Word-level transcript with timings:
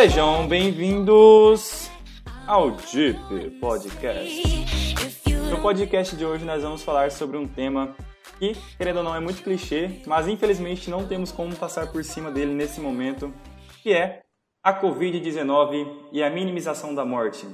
Sejam 0.00 0.46
bem-vindos 0.46 1.90
ao 2.46 2.70
Deep 2.70 3.58
Podcast. 3.58 4.42
No 5.50 5.60
podcast 5.60 6.14
de 6.14 6.24
hoje 6.24 6.44
nós 6.44 6.62
vamos 6.62 6.84
falar 6.84 7.10
sobre 7.10 7.36
um 7.36 7.48
tema 7.48 7.96
que, 8.38 8.52
querendo 8.76 8.98
ou 8.98 9.02
não, 9.02 9.12
é 9.12 9.18
muito 9.18 9.42
clichê, 9.42 10.00
mas 10.06 10.28
infelizmente 10.28 10.88
não 10.88 11.04
temos 11.04 11.32
como 11.32 11.52
passar 11.56 11.90
por 11.90 12.04
cima 12.04 12.30
dele 12.30 12.54
nesse 12.54 12.80
momento, 12.80 13.34
que 13.82 13.92
é 13.92 14.22
a 14.62 14.80
Covid-19 14.80 16.10
e 16.12 16.22
a 16.22 16.30
minimização 16.30 16.94
da 16.94 17.04
morte. 17.04 17.44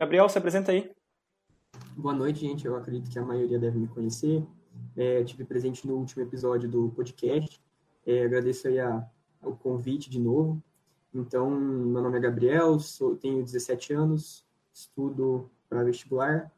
Gabriel, 0.00 0.30
se 0.30 0.38
apresenta 0.38 0.72
aí. 0.72 0.90
Boa 1.94 2.14
noite, 2.14 2.40
gente. 2.40 2.64
Eu 2.64 2.76
acredito 2.76 3.10
que 3.10 3.18
a 3.18 3.22
maioria 3.22 3.58
deve 3.58 3.78
me 3.78 3.88
conhecer. 3.88 4.42
É, 4.96 5.22
tive 5.22 5.44
presente 5.44 5.86
no 5.86 5.96
último 5.96 6.22
episódio 6.22 6.66
do 6.66 6.88
podcast. 6.96 7.60
É, 8.06 8.24
agradeço 8.24 8.68
aí 8.68 8.80
a, 8.80 9.06
o 9.42 9.54
convite 9.54 10.08
de 10.08 10.18
novo. 10.18 10.62
Então, 11.18 11.50
meu 11.50 12.02
nome 12.02 12.18
é 12.18 12.20
Gabriel, 12.20 12.78
sou, 12.78 13.16
tenho 13.16 13.42
17 13.42 13.94
anos, 13.94 14.44
estudo 14.72 15.50
para 15.68 15.82
vestibular. 15.82 16.52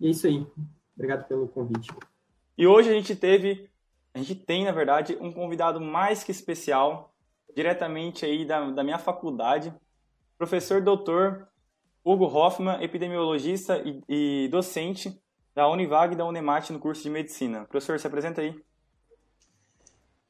E 0.00 0.06
é 0.06 0.10
isso 0.10 0.26
aí. 0.26 0.46
Obrigado 0.96 1.28
pelo 1.28 1.46
convite. 1.46 1.90
E 2.56 2.66
hoje 2.66 2.88
a 2.88 2.92
gente 2.92 3.14
teve, 3.14 3.68
a 4.14 4.18
gente 4.18 4.34
tem, 4.34 4.64
na 4.64 4.72
verdade, 4.72 5.16
um 5.20 5.30
convidado 5.30 5.78
mais 5.78 6.24
que 6.24 6.30
especial, 6.30 7.12
diretamente 7.54 8.24
aí 8.24 8.46
da, 8.46 8.70
da 8.70 8.82
minha 8.82 8.98
faculdade, 8.98 9.74
professor 10.38 10.80
doutor 10.80 11.46
Hugo 12.02 12.24
Hoffman, 12.24 12.82
epidemiologista 12.82 13.78
e, 13.84 14.02
e 14.08 14.48
docente 14.48 15.20
da 15.54 15.68
Univag 15.68 16.14
e 16.14 16.16
da 16.16 16.24
Unemat 16.24 16.70
no 16.70 16.78
curso 16.78 17.02
de 17.02 17.10
medicina. 17.10 17.66
Professor, 17.66 18.00
se 18.00 18.06
apresenta 18.06 18.40
aí. 18.40 18.58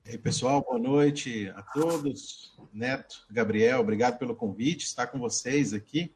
E 0.09 0.13
aí, 0.13 0.19
pessoal, 0.19 0.63
boa 0.63 0.79
noite 0.79 1.53
a 1.55 1.61
todos. 1.61 2.57
Neto, 2.73 3.27
Gabriel, 3.31 3.81
obrigado 3.81 4.19
pelo 4.19 4.35
convite, 4.35 4.87
estar 4.87 5.07
com 5.09 5.19
vocês 5.19 5.75
aqui. 5.75 6.11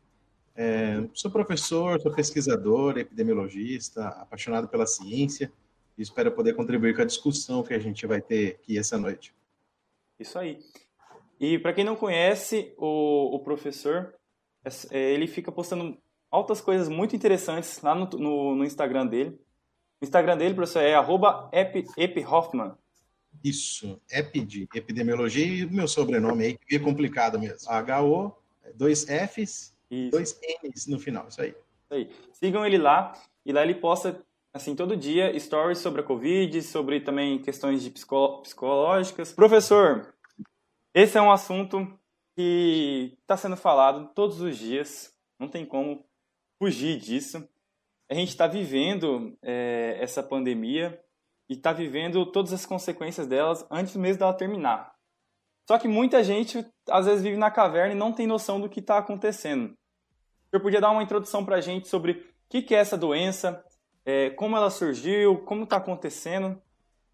É, 0.57 1.07
sou 1.13 1.31
professor, 1.31 2.01
sou 2.01 2.11
pesquisador, 2.11 2.97
epidemiologista, 2.97 4.09
apaixonado 4.09 4.67
pela 4.67 4.87
ciência 4.87 5.53
e 5.99 6.01
espero 6.01 6.33
poder 6.33 6.55
contribuir 6.55 6.97
com 6.97 7.03
a 7.03 7.05
discussão 7.05 7.63
que 7.63 7.75
a 7.75 7.79
gente 7.79 8.07
vai 8.07 8.23
ter 8.23 8.53
aqui 8.53 8.79
essa 8.79 8.97
noite. 8.97 9.35
Isso 10.19 10.39
aí. 10.39 10.59
E 11.39 11.59
para 11.59 11.75
quem 11.75 11.85
não 11.85 11.95
conhece 11.95 12.73
o, 12.79 13.37
o 13.37 13.41
professor, 13.41 14.15
é, 14.91 15.13
ele 15.13 15.27
fica 15.27 15.53
postando 15.53 15.99
altas 16.31 16.63
coisas 16.63 16.89
muito 16.89 17.15
interessantes 17.15 17.83
lá 17.83 17.95
no, 17.95 18.07
no, 18.19 18.55
no 18.55 18.65
Instagram 18.65 19.07
dele. 19.07 19.39
O 20.01 20.05
Instagram 20.07 20.39
dele, 20.39 20.55
professor, 20.55 20.81
é 20.81 20.95
arroba 20.95 21.51
ephoffman. 21.53 22.73
Isso, 23.43 24.01
EPID, 24.11 24.69
epidemiologia, 24.75 25.45
e 25.45 25.65
o 25.65 25.73
meu 25.73 25.89
sobrenome 25.89 26.45
aí, 26.45 26.59
que 26.59 26.77
é 26.77 26.79
complicado 26.79 27.39
mesmo. 27.39 27.69
H-O, 27.69 28.33
dois 28.75 29.05
Fs, 29.05 29.75
isso. 29.91 30.11
dois 30.11 30.41
Ns 30.65 30.87
no 30.87 30.99
final, 30.99 31.27
isso 31.29 31.43
aí. 31.43 31.51
Isso 31.51 31.95
aí. 31.95 32.11
Sigam 32.33 32.65
ele 32.65 32.79
lá, 32.79 33.13
e 33.45 33.53
lá 33.53 33.63
ele 33.63 33.75
posta, 33.75 34.25
assim, 34.53 34.77
todo 34.77 34.97
dia, 34.97 35.39
stories 35.39 35.79
sobre 35.79 36.03
a 36.03 36.05
Covid, 36.05 36.63
sobre 36.63 37.01
também 37.01 37.41
questões 37.41 37.83
de 37.83 37.91
psicológicas. 37.91 39.33
Professor, 39.33 40.15
esse 40.95 41.19
é 41.19 41.23
um 41.23 41.33
assunto 41.33 41.99
que 42.37 43.17
está 43.21 43.37
sendo 43.37 43.57
falado 43.57 44.11
todos 44.15 44.41
os 44.41 44.57
dias, 44.57 45.13
não 45.39 45.49
tem 45.49 45.67
como 45.67 46.05
fugir 46.59 46.99
disso. 46.99 47.47
A 48.09 48.15
gente 48.15 48.29
está 48.29 48.47
vivendo 48.47 49.37
é, 49.43 49.97
essa 50.01 50.23
pandemia, 50.23 51.01
e 51.53 51.57
está 51.57 51.71
vivendo 51.71 52.25
todas 52.25 52.51
as 52.51 52.65
consequências 52.65 53.27
delas 53.27 53.67
antes 53.71 53.95
mesmo 53.95 54.21
dela 54.21 54.33
terminar. 54.33 54.95
Só 55.69 55.79
que 55.79 55.87
muita 55.87 56.25
gente 56.25 56.67
às 56.89 57.05
vezes 57.05 57.23
vive 57.23 57.37
na 57.37 57.51
caverna 57.51 57.95
e 57.95 57.99
não 57.99 58.11
tem 58.11 58.27
noção 58.27 58.59
do 58.59 58.71
que 58.71 58.81
está 58.81 58.97
acontecendo. 58.97 59.75
Eu 60.51 60.61
podia 60.61 60.81
dar 60.81 60.91
uma 60.91 61.03
introdução 61.03 61.45
para 61.45 61.57
a 61.57 61.61
gente 61.61 61.89
sobre 61.89 62.13
o 62.13 62.25
que, 62.49 62.63
que, 62.63 62.75
é 62.75 62.79
essa 62.79 62.97
doença, 62.97 63.63
é, 64.05 64.31
como 64.31 64.57
ela 64.57 64.71
surgiu, 64.71 65.39
como 65.41 65.65
está 65.65 65.77
acontecendo 65.77 66.61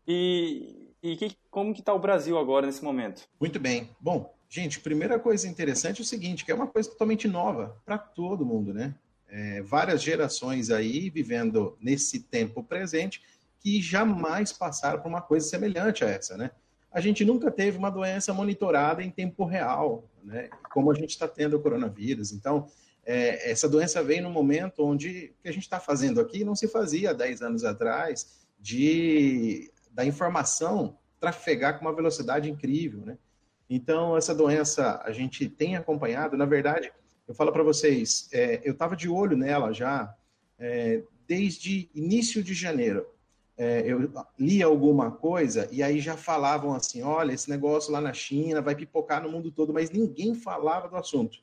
e, 0.07 0.93
e 1.03 1.17
que, 1.17 1.37
como 1.51 1.75
que 1.75 1.81
está 1.81 1.93
o 1.93 1.99
Brasil 1.99 2.39
agora 2.39 2.67
nesse 2.67 2.85
momento. 2.85 3.29
Muito 3.41 3.59
bem. 3.59 3.91
Bom, 4.01 4.33
gente, 4.49 4.79
primeira 4.79 5.19
coisa 5.19 5.49
interessante 5.49 5.99
é 5.99 6.03
o 6.03 6.07
seguinte, 6.07 6.45
que 6.45 6.53
é 6.53 6.55
uma 6.55 6.69
coisa 6.69 6.89
totalmente 6.89 7.27
nova 7.27 7.77
para 7.85 7.99
todo 7.99 8.47
mundo, 8.47 8.73
né? 8.73 8.95
É, 9.29 9.63
várias 9.63 10.01
gerações 10.01 10.71
aí 10.71 11.11
vivendo 11.11 11.77
nesse 11.81 12.21
tempo 12.21 12.63
presente 12.63 13.21
que 13.61 13.81
jamais 13.83 14.53
passaram 14.53 15.01
por 15.01 15.09
uma 15.09 15.21
coisa 15.21 15.47
semelhante 15.47 16.05
a 16.05 16.09
essa, 16.09 16.37
né? 16.37 16.51
A 16.91 17.01
gente 17.01 17.25
nunca 17.25 17.51
teve 17.51 17.77
uma 17.77 17.91
doença 17.91 18.33
monitorada 18.33 19.03
em 19.03 19.11
tempo 19.11 19.45
real, 19.45 20.09
né? 20.23 20.49
Como 20.71 20.91
a 20.91 20.95
gente 20.95 21.11
está 21.11 21.29
tendo 21.29 21.57
o 21.57 21.61
coronavírus. 21.61 22.33
Então, 22.33 22.67
é, 23.05 23.51
essa 23.51 23.69
doença 23.69 24.03
vem 24.03 24.21
no 24.21 24.31
momento 24.31 24.85
onde 24.85 25.33
o 25.39 25.43
que 25.43 25.49
a 25.49 25.53
gente 25.53 25.63
está 25.63 25.81
fazendo 25.81 26.21
aqui 26.21 26.45
não 26.45 26.55
se 26.55 26.69
fazia 26.69 27.11
há 27.11 27.13
10 27.13 27.43
anos 27.43 27.65
atrás, 27.65 28.47
de 28.59 29.71
da 29.91 30.05
informação 30.05 30.97
trafegar 31.19 31.79
com 31.79 31.85
uma 31.85 31.95
velocidade 31.95 32.49
incrível, 32.49 33.01
né? 33.01 33.19
Então, 33.69 34.17
essa 34.17 34.35
doença 34.35 35.01
a 35.05 35.13
gente 35.13 35.49
tem 35.49 35.77
acompanhado. 35.77 36.37
Na 36.37 36.47
verdade, 36.47 36.91
eu 37.27 37.35
falo 37.35 37.53
para 37.53 37.63
vocês, 37.63 38.29
é, 38.33 38.61
eu 38.65 38.73
estava 38.73 38.97
de 38.97 39.09
olho 39.09 39.37
nela 39.37 39.73
já 39.73 40.15
é, 40.59 41.03
desde 41.27 41.91
início 41.95 42.43
de 42.43 42.55
janeiro 42.55 43.07
é, 43.59 43.83
eu 43.85 44.09
li 44.39 44.63
alguma 44.63 45.11
coisa 45.11 45.69
e 45.73 45.83
aí 45.83 46.01
já 46.01 46.17
falavam 46.17 46.73
assim: 46.75 47.03
olha, 47.03 47.33
esse 47.33 47.51
negócio 47.51 47.93
lá 47.93 48.01
na 48.01 48.13
China 48.13 48.63
vai 48.63 48.77
pipocar 48.77 49.21
no 49.21 49.29
mundo 49.29 49.51
todo, 49.51 49.75
mas 49.75 49.91
ninguém 49.91 50.33
falava 50.33 50.89
do 50.89 50.97
assunto. 50.97 51.39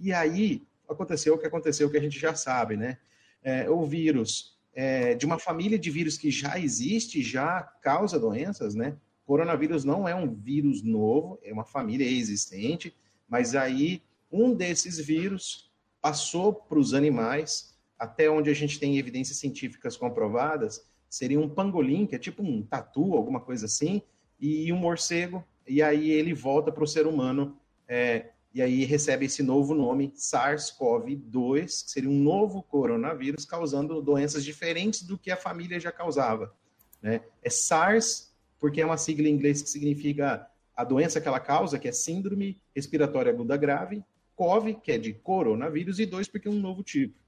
E 0.00 0.12
aí 0.12 0.66
aconteceu 0.88 1.34
o 1.34 1.38
que 1.38 1.46
aconteceu, 1.46 1.88
que 1.88 1.96
a 1.96 2.00
gente 2.00 2.18
já 2.18 2.34
sabe, 2.34 2.76
né? 2.76 2.98
É, 3.40 3.70
o 3.70 3.86
vírus 3.86 4.58
é, 4.74 5.14
de 5.14 5.24
uma 5.24 5.38
família 5.38 5.78
de 5.78 5.90
vírus 5.90 6.18
que 6.18 6.28
já 6.28 6.58
existe, 6.58 7.22
já 7.22 7.62
causa 7.82 8.18
doenças, 8.18 8.74
né? 8.74 8.96
Coronavírus 9.24 9.84
não 9.84 10.08
é 10.08 10.14
um 10.14 10.34
vírus 10.34 10.82
novo, 10.82 11.38
é 11.44 11.52
uma 11.52 11.64
família 11.64 12.08
existente, 12.08 12.92
mas 13.28 13.54
aí 13.54 14.02
um 14.30 14.54
desses 14.54 14.98
vírus 14.98 15.70
passou 16.00 16.52
para 16.52 16.78
os 16.78 16.94
animais, 16.94 17.76
até 17.96 18.28
onde 18.28 18.50
a 18.50 18.54
gente 18.54 18.80
tem 18.80 18.98
evidências 18.98 19.38
científicas 19.38 19.96
comprovadas, 19.96 20.88
seria 21.08 21.40
um 21.40 21.48
pangolim, 21.48 22.06
que 22.06 22.14
é 22.14 22.18
tipo 22.18 22.42
um 22.42 22.62
tatu, 22.62 23.14
alguma 23.14 23.40
coisa 23.40 23.66
assim, 23.66 24.02
e 24.38 24.72
um 24.72 24.76
morcego, 24.76 25.44
e 25.66 25.82
aí 25.82 26.10
ele 26.10 26.32
volta 26.32 26.70
para 26.70 26.84
o 26.84 26.86
ser 26.86 27.06
humano, 27.06 27.56
é, 27.86 28.30
e 28.54 28.62
aí 28.62 28.84
recebe 28.84 29.26
esse 29.26 29.42
novo 29.42 29.74
nome, 29.74 30.12
SARS-CoV-2, 30.16 31.84
que 31.84 31.90
seria 31.90 32.10
um 32.10 32.22
novo 32.22 32.62
coronavírus, 32.62 33.44
causando 33.44 34.00
doenças 34.00 34.44
diferentes 34.44 35.02
do 35.02 35.18
que 35.18 35.30
a 35.30 35.36
família 35.36 35.78
já 35.78 35.92
causava. 35.92 36.54
Né? 37.02 37.20
É 37.42 37.50
SARS, 37.50 38.32
porque 38.58 38.80
é 38.80 38.86
uma 38.86 38.96
sigla 38.96 39.28
em 39.28 39.32
inglês 39.32 39.62
que 39.62 39.70
significa 39.70 40.48
a 40.74 40.84
doença 40.84 41.20
que 41.20 41.28
ela 41.28 41.40
causa, 41.40 41.78
que 41.78 41.88
é 41.88 41.92
Síndrome 41.92 42.60
Respiratória 42.74 43.32
Aguda 43.32 43.56
Grave, 43.56 44.04
CoV, 44.34 44.74
que 44.74 44.92
é 44.92 44.98
de 44.98 45.12
coronavírus, 45.12 45.98
e 45.98 46.06
dois, 46.06 46.28
porque 46.28 46.48
é 46.48 46.50
um 46.50 46.60
novo 46.60 46.82
tipo. 46.82 47.18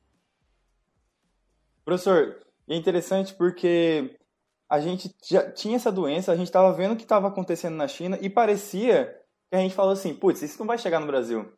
Professor, 1.84 2.46
e 2.70 2.74
é 2.74 2.76
interessante 2.76 3.34
porque 3.34 4.16
a 4.70 4.78
gente 4.78 5.12
já 5.28 5.50
tinha 5.50 5.74
essa 5.74 5.90
doença, 5.90 6.30
a 6.30 6.36
gente 6.36 6.46
estava 6.46 6.72
vendo 6.72 6.92
o 6.92 6.96
que 6.96 7.02
estava 7.02 7.26
acontecendo 7.26 7.74
na 7.74 7.88
China 7.88 8.16
e 8.22 8.30
parecia 8.30 9.12
que 9.50 9.56
a 9.56 9.58
gente 9.58 9.74
falou 9.74 9.92
assim, 9.92 10.14
putz, 10.14 10.40
isso 10.42 10.60
não 10.60 10.68
vai 10.68 10.78
chegar 10.78 11.00
no 11.00 11.06
Brasil. 11.08 11.52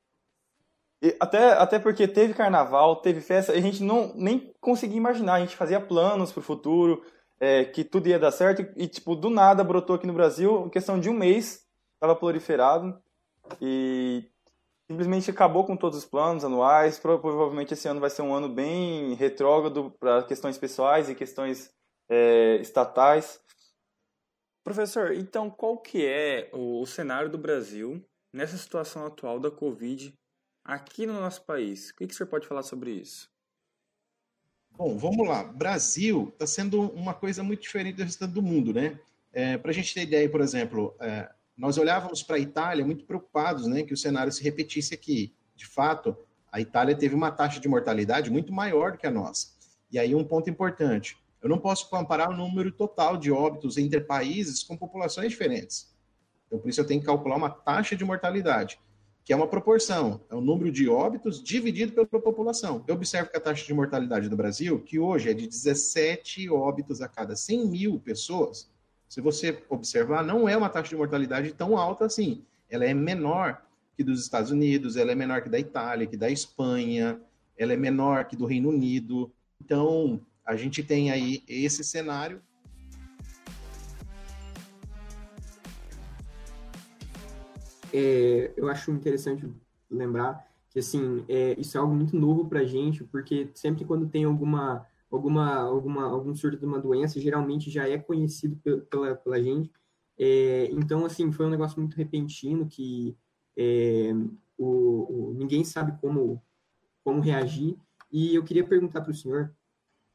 E 1.03 1.15
até, 1.21 1.53
até 1.53 1.79
porque 1.79 2.09
teve 2.09 2.33
carnaval, 2.33 2.97
teve 2.97 3.21
festa, 3.21 3.53
a 3.53 3.61
gente 3.61 3.83
não 3.83 4.15
nem 4.15 4.55
conseguia 4.59 4.97
imaginar, 4.97 5.35
a 5.35 5.41
gente 5.41 5.55
fazia 5.55 5.79
planos 5.79 6.33
para 6.33 6.41
o 6.41 6.45
futuro, 6.45 7.05
é, 7.39 7.67
que 7.67 7.85
tudo 7.85 8.09
ia 8.09 8.19
dar 8.19 8.31
certo 8.31 8.67
e, 8.75 8.89
tipo, 8.89 9.15
do 9.15 9.29
nada 9.29 9.63
brotou 9.63 9.97
aqui 9.97 10.07
no 10.07 10.15
Brasil, 10.15 10.65
em 10.65 10.71
questão 10.71 10.99
de 10.99 11.11
um 11.11 11.15
mês, 11.15 11.67
estava 11.95 12.17
proliferado 12.17 12.99
e 13.61 14.31
simplesmente 14.93 15.31
acabou 15.31 15.65
com 15.65 15.77
todos 15.77 15.99
os 15.99 16.05
planos 16.05 16.45
anuais. 16.45 16.99
Provavelmente 16.99 17.73
esse 17.73 17.89
ano 17.89 18.01
vai 18.01 18.11
ser 18.11 18.23
um 18.23 18.35
ano 18.35 18.49
bem 18.49 19.15
retrógrado 19.15 19.91
para 19.99 20.23
questões 20.25 20.59
pessoais 20.59 21.09
e 21.09 21.15
questões 21.15 21.73
é, 22.09 22.57
estatais. 22.57 23.41
Professor, 24.63 25.13
então 25.13 25.51
qual 25.51 25.79
que 25.79 26.07
é 26.07 26.51
o, 26.53 26.83
o 26.83 26.87
cenário 26.87 27.31
do 27.31 27.39
Brasil 27.39 28.05
nessa 28.33 28.57
situação 28.57 29.07
atual 29.07 29.41
da 29.41 29.51
Covid 29.51 30.13
aqui 30.65 31.07
no 31.07 31.15
nosso 31.15 31.43
país? 31.45 31.91
O 31.91 31.97
que, 31.97 32.07
que 32.07 32.15
o 32.15 32.17
senhor 32.17 32.29
pode 32.29 32.47
falar 32.47 32.63
sobre 32.63 32.91
isso? 32.91 33.31
Bom, 34.71 34.97
vamos 34.97 35.27
lá. 35.27 35.43
Brasil 35.43 36.29
está 36.33 36.47
sendo 36.47 36.81
uma 36.93 37.15
coisa 37.15 37.43
muito 37.43 37.63
diferente 37.63 37.97
do 37.97 38.05
restante 38.05 38.33
do 38.33 38.43
mundo, 38.43 38.73
né? 38.73 38.99
É, 39.33 39.57
para 39.57 39.71
a 39.71 39.75
gente 39.75 39.93
ter 39.93 40.03
ideia, 40.03 40.29
por 40.31 40.41
exemplo, 40.41 40.95
é, 41.01 41.31
nós 41.63 41.79
olhávamos 41.79 42.25
para 42.25 42.35
a 42.35 42.41
Itália 42.41 42.85
muito 42.85 43.05
preocupados 43.05 43.69
né, 43.69 43.85
que 43.85 43.95
o 43.95 43.97
cenário 43.97 44.33
se 44.33 44.43
repetisse 44.43 44.93
aqui. 44.93 45.33
De 45.55 45.65
fato, 45.65 46.17
a 46.51 46.61
Itália 46.61 46.93
teve 46.93 47.15
uma 47.15 47.31
taxa 47.31 47.61
de 47.61 47.69
mortalidade 47.69 48.33
muito 48.33 48.53
maior 48.53 48.91
do 48.91 48.99
que 48.99 49.07
a 49.07 49.13
nossa. 49.13 49.53
E 49.89 49.97
aí 49.97 50.13
um 50.13 50.25
ponto 50.25 50.51
importante, 50.51 51.17
eu 51.41 51.49
não 51.49 51.59
posso 51.59 51.89
comparar 51.89 52.31
o 52.31 52.37
número 52.37 52.73
total 52.73 53.17
de 53.17 53.31
óbitos 53.31 53.79
entre 53.79 54.01
países 54.01 54.65
com 54.65 54.77
populações 54.77 55.31
diferentes. 55.31 55.95
Então, 56.49 56.59
por 56.59 56.69
isso 56.69 56.81
eu 56.81 56.85
tenho 56.85 56.99
que 56.99 57.07
calcular 57.07 57.37
uma 57.37 57.51
taxa 57.51 57.95
de 57.95 58.05
mortalidade, 58.05 58.81
que 59.25 59.33
é 59.33 59.37
uma 59.37 59.47
proporção, 59.47 60.21
é 60.29 60.35
o 60.35 60.41
número 60.41 60.73
de 60.73 60.89
óbitos 60.89 61.41
dividido 61.41 61.93
pela 61.93 62.21
população. 62.21 62.83
Eu 62.89 62.97
observo 62.97 63.31
que 63.31 63.37
a 63.37 63.41
taxa 63.41 63.65
de 63.65 63.73
mortalidade 63.73 64.29
do 64.29 64.37
Brasil, 64.37 64.81
que 64.81 64.99
hoje 64.99 65.31
é 65.31 65.33
de 65.33 65.47
17 65.47 66.51
óbitos 66.51 67.01
a 67.01 67.07
cada 67.07 67.37
100 67.37 67.69
mil 67.69 68.01
pessoas, 68.01 68.72
se 69.13 69.21
você 69.21 69.63
observar, 69.69 70.25
não 70.25 70.49
é 70.49 70.57
uma 70.57 70.71
taxa 70.71 70.89
de 70.89 70.97
mortalidade 70.97 71.53
tão 71.53 71.77
alta 71.77 72.07
assim. 72.07 72.43
Ela 72.71 72.87
é 72.87 72.95
menor 72.95 73.63
que 73.95 74.03
dos 74.03 74.23
Estados 74.23 74.51
Unidos, 74.51 74.97
ela 74.97 75.13
é 75.13 75.15
menor 75.15 75.43
que 75.43 75.51
da 75.51 75.59
Itália, 75.59 76.07
que 76.07 76.17
da 76.17 76.31
Espanha, 76.31 77.21
ela 77.55 77.75
é 77.75 77.77
menor 77.77 78.25
que 78.25 78.35
do 78.35 78.47
Reino 78.47 78.71
Unido. 78.71 79.31
Então, 79.63 80.19
a 80.47 80.57
gente 80.57 80.83
tem 80.83 81.11
aí 81.11 81.45
esse 81.47 81.85
cenário. 81.85 82.41
É, 87.93 88.51
eu 88.57 88.67
acho 88.67 88.91
interessante 88.93 89.47
lembrar 89.91 90.51
que 90.71 90.79
assim 90.79 91.23
é, 91.29 91.55
isso 91.59 91.77
é 91.77 91.81
algo 91.83 91.95
muito 91.95 92.17
novo 92.17 92.47
para 92.49 92.65
gente, 92.65 93.05
porque 93.05 93.51
sempre 93.53 93.85
quando 93.85 94.09
tem 94.09 94.25
alguma 94.25 94.87
alguma 95.13 95.57
alguma 95.57 96.05
algum 96.05 96.35
surto 96.35 96.59
de 96.59 96.65
uma 96.65 96.81
doença, 96.81 97.21
geralmente 97.21 97.71
já 97.71 97.89
é 97.89 97.99
conhecido 97.99 98.57
pela, 98.89 99.15
pela 99.15 99.43
gente. 99.43 99.71
É, 100.19 100.69
então 100.73 101.05
assim 101.05 101.31
foi 101.31 101.47
um 101.47 101.51
negócio 101.51 101.79
muito 101.79 101.97
repentino 101.97 102.67
que 102.67 103.17
é, 103.57 104.13
o, 104.57 105.31
o, 105.31 105.35
ninguém 105.35 105.65
sabe 105.65 105.99
como 106.01 106.43
como 107.05 107.21
reagir. 107.21 107.77
E 108.11 108.35
eu 108.35 108.45
queria 108.45 108.65
perguntar 108.65 109.01
para 109.01 109.11
o 109.11 109.15
senhor 109.15 109.55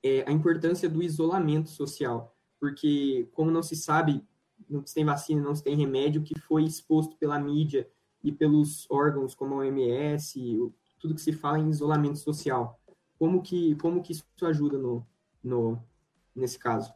é, 0.04 0.24
a 0.28 0.32
importância 0.32 0.90
do 0.90 1.02
isolamento 1.02 1.70
social, 1.70 2.36
porque 2.60 3.28
como 3.34 3.52
não 3.52 3.64
se 3.64 3.76
sabe, 3.76 4.24
não 4.70 4.86
se 4.86 4.94
tem 4.94 5.06
vacina, 5.06 5.42
não 5.42 5.56
se 5.56 5.64
tem 5.64 5.76
remédio, 5.76 6.24
que 6.24 6.40
foi 6.40 6.64
exposto 6.64 7.16
pela 7.18 7.40
mídia 7.40 7.90
e 8.24 8.32
pelos 8.32 8.90
órgãos 8.90 9.36
como 9.36 9.56
a 9.56 9.58
OMS, 9.58 10.72
tudo 11.00 11.16
que 11.16 11.22
se 11.22 11.32
fala 11.32 11.60
em 11.60 11.70
isolamento 11.70 12.18
social. 12.18 12.80
Como 13.18 13.42
que, 13.42 13.76
como 13.76 14.02
que 14.02 14.12
isso 14.12 14.24
ajuda 14.44 14.78
no, 14.78 15.06
no, 15.44 15.82
nesse 16.36 16.58
caso? 16.60 16.94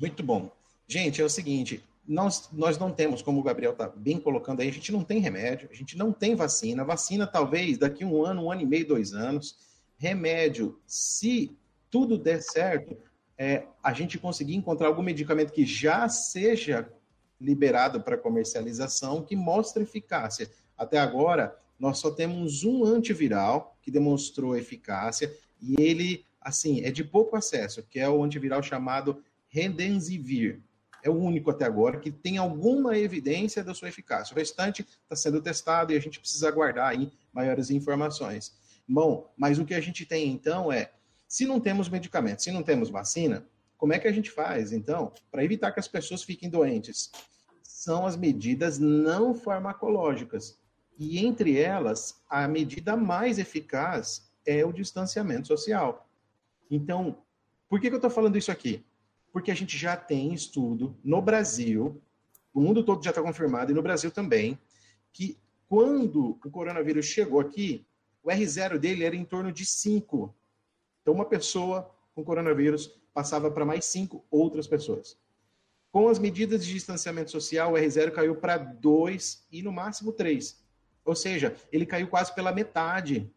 Muito 0.00 0.22
bom. 0.22 0.50
Gente, 0.88 1.20
é 1.22 1.24
o 1.24 1.28
seguinte, 1.28 1.84
nós, 2.06 2.48
nós 2.52 2.78
não 2.78 2.90
temos, 2.90 3.22
como 3.22 3.40
o 3.40 3.42
Gabriel 3.42 3.72
está 3.72 3.88
bem 3.88 4.18
colocando 4.18 4.60
aí, 4.60 4.68
a 4.68 4.72
gente 4.72 4.90
não 4.90 5.04
tem 5.04 5.20
remédio, 5.20 5.68
a 5.70 5.74
gente 5.74 5.96
não 5.96 6.12
tem 6.12 6.34
vacina. 6.34 6.84
Vacina, 6.84 7.26
talvez, 7.26 7.78
daqui 7.78 8.04
um 8.04 8.24
ano, 8.24 8.44
um 8.44 8.52
ano 8.52 8.62
e 8.62 8.66
meio, 8.66 8.88
dois 8.88 9.12
anos. 9.12 9.56
Remédio, 9.96 10.80
se 10.86 11.56
tudo 11.90 12.18
der 12.18 12.42
certo, 12.42 12.96
é, 13.38 13.66
a 13.82 13.92
gente 13.92 14.18
conseguir 14.18 14.54
encontrar 14.54 14.88
algum 14.88 15.02
medicamento 15.02 15.52
que 15.52 15.64
já 15.64 16.08
seja 16.08 16.90
liberado 17.40 18.00
para 18.00 18.18
comercialização, 18.18 19.22
que 19.22 19.36
mostre 19.36 19.82
eficácia. 19.82 20.50
Até 20.76 20.98
agora, 20.98 21.56
nós 21.80 21.98
só 21.98 22.10
temos 22.10 22.62
um 22.62 22.84
antiviral 22.84 23.76
que 23.82 23.90
demonstrou 23.90 24.56
eficácia 24.56 25.34
e 25.60 25.74
ele, 25.80 26.24
assim, 26.40 26.84
é 26.84 26.90
de 26.92 27.02
pouco 27.02 27.34
acesso, 27.34 27.82
que 27.82 27.98
é 27.98 28.08
o 28.08 28.22
antiviral 28.22 28.62
chamado 28.62 29.22
Redensivir 29.48 30.62
é 31.02 31.10
o 31.10 31.14
único 31.14 31.50
até 31.50 31.64
agora 31.64 31.98
que 31.98 32.10
tem 32.10 32.38
alguma 32.38 32.96
evidência 32.98 33.64
da 33.64 33.74
sua 33.74 33.88
eficácia. 33.88 34.34
O 34.34 34.38
restante 34.38 34.82
está 34.82 35.16
sendo 35.16 35.40
testado 35.40 35.92
e 35.92 35.96
a 35.96 36.00
gente 36.00 36.20
precisa 36.20 36.48
aguardar 36.48 36.88
aí 36.88 37.12
maiores 37.32 37.70
informações. 37.70 38.54
Bom, 38.86 39.32
mas 39.36 39.58
o 39.58 39.64
que 39.64 39.74
a 39.74 39.80
gente 39.80 40.04
tem 40.04 40.30
então 40.30 40.72
é, 40.72 40.90
se 41.28 41.46
não 41.46 41.60
temos 41.60 41.88
medicamento, 41.88 42.42
se 42.42 42.50
não 42.50 42.62
temos 42.62 42.90
vacina, 42.90 43.46
como 43.76 43.92
é 43.92 43.98
que 43.98 44.08
a 44.08 44.12
gente 44.12 44.30
faz 44.30 44.72
então 44.72 45.12
para 45.30 45.44
evitar 45.44 45.72
que 45.72 45.80
as 45.80 45.88
pessoas 45.88 46.22
fiquem 46.22 46.50
doentes? 46.50 47.10
São 47.62 48.04
as 48.06 48.16
medidas 48.16 48.78
não 48.78 49.34
farmacológicas. 49.34 50.58
E 51.00 51.18
entre 51.18 51.58
elas, 51.58 52.22
a 52.30 52.46
medida 52.46 52.96
mais 52.96 53.40
eficaz 53.40 54.30
é 54.46 54.64
o 54.64 54.72
distanciamento 54.72 55.48
social. 55.48 56.08
Então, 56.70 57.18
por 57.68 57.80
que, 57.80 57.88
que 57.88 57.94
eu 57.94 57.98
estou 57.98 58.10
falando 58.10 58.38
isso 58.38 58.52
aqui? 58.52 58.84
porque 59.32 59.50
a 59.50 59.54
gente 59.54 59.76
já 59.76 59.96
tem 59.96 60.32
estudo 60.32 60.96
no 61.02 61.22
Brasil, 61.22 62.00
o 62.52 62.60
mundo 62.60 62.84
todo 62.84 63.02
já 63.02 63.10
está 63.10 63.22
confirmado, 63.22 63.70
e 63.70 63.74
no 63.74 63.82
Brasil 63.82 64.10
também, 64.10 64.58
que 65.12 65.38
quando 65.68 66.38
o 66.44 66.50
coronavírus 66.50 67.06
chegou 67.06 67.40
aqui, 67.40 67.86
o 68.22 68.28
R0 68.28 68.78
dele 68.78 69.04
era 69.04 69.14
em 69.14 69.24
torno 69.24 69.52
de 69.52 69.64
5. 69.64 70.34
Então, 71.00 71.14
uma 71.14 71.24
pessoa 71.24 71.90
com 72.14 72.24
coronavírus 72.24 73.00
passava 73.14 73.50
para 73.50 73.64
mais 73.64 73.84
5 73.86 74.24
outras 74.30 74.66
pessoas. 74.66 75.16
Com 75.92 76.08
as 76.08 76.18
medidas 76.18 76.64
de 76.64 76.72
distanciamento 76.72 77.30
social, 77.30 77.72
o 77.72 77.76
R0 77.76 78.12
caiu 78.12 78.36
para 78.36 78.58
2 78.58 79.46
e 79.50 79.62
no 79.62 79.72
máximo 79.72 80.12
3. 80.12 80.59
Ou 81.04 81.14
seja, 81.14 81.56
ele 81.72 81.86
caiu 81.86 82.08
quase 82.08 82.34
pela 82.34 82.52
metade. 82.52 83.30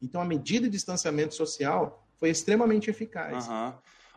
Então, 0.00 0.20
a 0.20 0.24
medida 0.24 0.66
de 0.66 0.72
distanciamento 0.72 1.34
social 1.34 2.06
foi 2.16 2.30
extremamente 2.30 2.90
eficaz. 2.90 3.46
Uhum. 3.48 3.72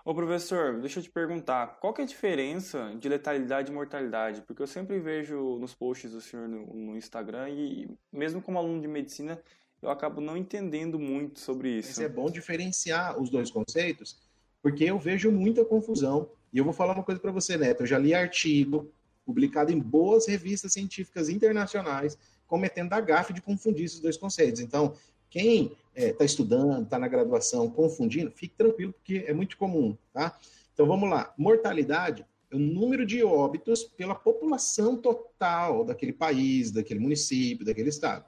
Ô 0.05 0.13
professor, 0.13 0.79
deixa 0.79 0.99
eu 0.99 1.03
te 1.03 1.09
perguntar, 1.09 1.79
qual 1.81 1.91
que 1.91 1.99
é 1.99 2.03
a 2.03 2.07
diferença 2.07 2.93
de 2.99 3.09
letalidade 3.09 3.71
e 3.71 3.73
mortalidade? 3.73 4.43
Porque 4.43 4.61
eu 4.61 4.67
sempre 4.67 4.99
vejo 4.99 5.57
nos 5.57 5.73
posts 5.73 6.11
do 6.11 6.21
senhor 6.21 6.47
no, 6.47 6.67
no 6.67 6.95
Instagram 6.95 7.49
e 7.49 7.89
mesmo 8.13 8.39
como 8.39 8.59
aluno 8.59 8.79
de 8.79 8.87
medicina, 8.87 9.41
eu 9.81 9.89
acabo 9.89 10.21
não 10.21 10.37
entendendo 10.37 10.99
muito 10.99 11.39
sobre 11.39 11.79
isso. 11.79 11.89
Mas 11.89 11.99
é 11.99 12.07
bom 12.07 12.29
diferenciar 12.29 13.19
os 13.19 13.31
dois 13.31 13.49
conceitos, 13.49 14.19
porque 14.61 14.83
eu 14.83 14.99
vejo 14.99 15.31
muita 15.31 15.65
confusão. 15.65 16.29
E 16.53 16.59
eu 16.59 16.63
vou 16.63 16.73
falar 16.73 16.93
uma 16.93 17.03
coisa 17.03 17.19
para 17.19 17.31
você, 17.31 17.57
Neto. 17.57 17.81
Eu 17.81 17.87
já 17.87 17.97
li 17.97 18.13
artigo 18.13 18.91
publicado 19.25 19.71
em 19.71 19.79
boas 19.79 20.27
revistas 20.27 20.73
científicas 20.73 21.29
internacionais 21.29 22.15
cometendo 22.47 22.93
a 22.93 23.01
gafe 23.01 23.33
de 23.33 23.41
confundir 23.41 23.85
esses 23.85 23.99
dois 23.99 24.17
conceitos. 24.17 24.61
Então, 24.61 24.93
quem 25.29 25.65
está 25.65 25.79
é, 25.95 26.13
tá 26.13 26.25
estudando, 26.25 26.83
está 26.83 26.99
na 26.99 27.07
graduação, 27.07 27.69
confundindo, 27.69 28.31
fique 28.31 28.55
tranquilo, 28.55 28.93
porque 28.93 29.25
é 29.27 29.33
muito 29.33 29.57
comum, 29.57 29.97
tá? 30.13 30.37
Então 30.73 30.85
vamos 30.85 31.09
lá. 31.09 31.33
Mortalidade 31.37 32.25
é 32.51 32.55
o 32.55 32.59
número 32.59 33.05
de 33.05 33.23
óbitos 33.23 33.83
pela 33.83 34.15
população 34.15 34.97
total 34.97 35.83
daquele 35.83 36.13
país, 36.13 36.71
daquele 36.71 36.99
município, 36.99 37.65
daquele 37.65 37.89
estado. 37.89 38.25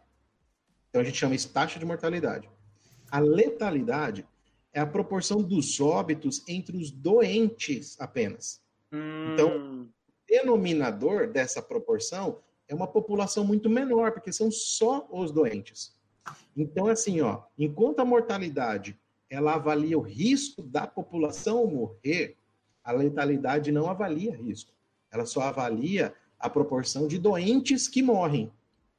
Então 0.90 1.02
a 1.02 1.04
gente 1.04 1.18
chama 1.18 1.36
isso 1.36 1.50
taxa 1.50 1.78
de 1.78 1.86
mortalidade. 1.86 2.50
A 3.12 3.20
letalidade 3.20 4.26
é 4.74 4.80
a 4.80 4.86
proporção 4.86 5.42
dos 5.42 5.80
óbitos 5.80 6.44
entre 6.48 6.78
os 6.78 6.92
doentes 6.92 8.00
apenas. 8.00 8.62
Hum. 8.92 9.34
Então, 9.34 9.82
o 9.82 9.90
denominador 10.28 11.28
dessa 11.28 11.62
proporção 11.62 12.40
é 12.68 12.76
uma 12.76 12.88
população 12.88 13.46
muito 13.46 13.70
menor, 13.70 14.12
porque 14.12 14.32
são 14.32 14.52
só 14.52 15.08
os 15.12 15.32
doentes. 15.32 15.96
Então, 16.56 16.88
assim, 16.88 17.22
ó, 17.22 17.44
enquanto 17.58 18.00
a 18.00 18.06
mortalidade 18.06 19.00
ela 19.30 19.56
avalia 19.56 19.98
o 19.98 20.02
risco 20.02 20.62
da 20.62 20.88
população 20.88 21.68
morrer, 21.68 22.38
a 22.84 22.92
letalidade 22.92 23.72
não 23.72 23.90
avalia 23.90 24.36
risco. 24.36 24.72
Ela 25.12 25.26
só 25.26 25.42
avalia 25.42 26.14
a 26.40 26.50
proporção 26.50 27.08
de 27.08 27.18
doentes 27.18 27.88
que 27.88 28.02
morrem. 28.02 28.52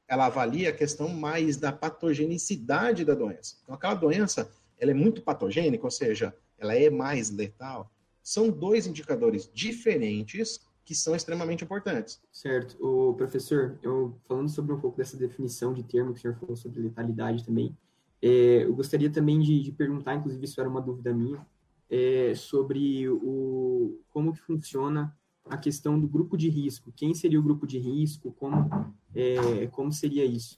Ela 0.07 0.27
avalia 0.27 0.69
a 0.69 0.73
questão 0.73 1.09
mais 1.09 1.57
da 1.57 1.71
patogenicidade 1.71 3.05
da 3.05 3.13
doença. 3.13 3.57
Então, 3.63 3.75
aquela 3.75 3.95
doença, 3.95 4.51
ela 4.79 4.91
é 4.91 4.93
muito 4.93 5.21
patogênica, 5.21 5.83
ou 5.83 5.91
seja, 5.91 6.35
ela 6.57 6.75
é 6.75 6.89
mais 6.89 7.29
letal. 7.29 7.91
São 8.21 8.49
dois 8.49 8.85
indicadores 8.85 9.49
diferentes 9.51 10.59
que 10.89 10.95
são 10.95 11.15
extremamente 11.15 11.63
importantes. 11.63 12.19
Certo. 12.31 12.75
O 12.83 13.13
professor, 13.13 13.77
eu 13.83 14.19
falando 14.27 14.49
sobre 14.49 14.73
um 14.73 14.79
pouco 14.79 14.97
dessa 14.97 15.15
definição 15.15 15.71
de 15.71 15.83
termo 15.83 16.13
que 16.13 16.17
o 16.17 16.21
senhor 16.23 16.35
falou 16.35 16.55
sobre 16.55 16.81
letalidade 16.81 17.45
também, 17.45 17.77
é, 18.19 18.63
eu 18.63 18.73
gostaria 18.73 19.07
também 19.07 19.39
de, 19.39 19.61
de, 19.61 19.71
perguntar, 19.71 20.15
inclusive 20.15 20.43
isso 20.43 20.59
era 20.59 20.67
uma 20.67 20.81
dúvida 20.81 21.13
minha, 21.13 21.45
é, 21.91 22.33
sobre 22.33 23.07
o 23.07 24.01
como 24.09 24.33
que 24.33 24.39
funciona 24.39 25.15
a 25.45 25.57
questão 25.57 25.99
do 25.99 26.07
grupo 26.07 26.35
de 26.35 26.49
risco. 26.49 26.91
Quem 26.95 27.13
seria 27.13 27.39
o 27.39 27.43
grupo 27.43 27.67
de 27.67 27.77
risco? 27.77 28.31
Como, 28.31 28.67
é, 29.13 29.67
como 29.67 29.93
seria 29.93 30.25
isso? 30.25 30.57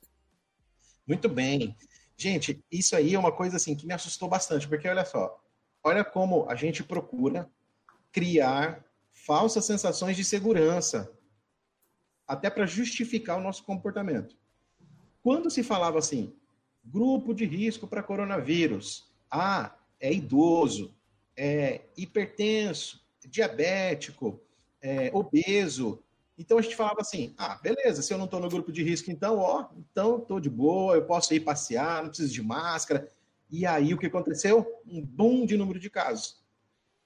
Muito 1.06 1.28
bem. 1.28 1.76
Gente, 2.16 2.64
isso 2.72 2.96
aí 2.96 3.16
é 3.16 3.20
uma 3.20 3.34
coisa 3.34 3.58
assim 3.58 3.76
que 3.76 3.86
me 3.86 3.94
assustou 3.94 4.30
bastante, 4.30 4.66
porque 4.66 4.88
olha 4.88 5.04
só, 5.04 5.44
olha 5.84 6.06
como 6.06 6.50
a 6.50 6.56
gente 6.56 6.86
procura 6.86 7.52
criar 8.14 8.82
falsas 9.12 9.66
sensações 9.66 10.16
de 10.16 10.24
segurança, 10.24 11.12
até 12.28 12.50
para 12.50 12.66
justificar 12.66 13.38
o 13.38 13.42
nosso 13.42 13.64
comportamento. 13.64 14.36
Quando 15.22 15.50
se 15.50 15.64
falava 15.64 16.00
assim, 16.00 16.34
grupo 16.84 17.34
de 17.34 17.46
risco 17.46 17.88
para 17.88 18.04
coronavírus, 18.04 19.12
ah, 19.30 19.76
é 20.00 20.12
idoso, 20.12 20.96
é 21.36 21.82
hipertenso, 21.96 23.06
diabético, 23.28 24.42
é 24.82 25.12
obeso. 25.14 26.04
Então 26.38 26.58
a 26.58 26.62
gente 26.62 26.76
falava 26.76 27.02
assim: 27.02 27.34
ah, 27.38 27.60
beleza, 27.62 28.02
se 28.02 28.14
eu 28.14 28.18
não 28.18 28.26
estou 28.26 28.40
no 28.40 28.50
grupo 28.50 28.72
de 28.72 28.84
risco, 28.84 29.12
então, 29.12 29.38
ó, 29.38 29.68
então 29.78 30.18
estou 30.18 30.40
de 30.40 30.50
boa, 30.50 30.96
eu 30.96 31.06
posso 31.06 31.34
ir 31.34 31.42
passear, 31.42 32.02
não 32.02 32.10
preciso 32.10 32.34
de 32.34 32.42
máscara. 32.42 33.08
E 33.50 33.66
aí 33.66 33.94
o 33.94 33.98
que 33.98 34.08
aconteceu? 34.08 34.82
Um 34.88 35.02
boom 35.02 35.46
de 35.46 35.58
número 35.58 35.80
de 35.80 35.90
casos. 35.90 36.42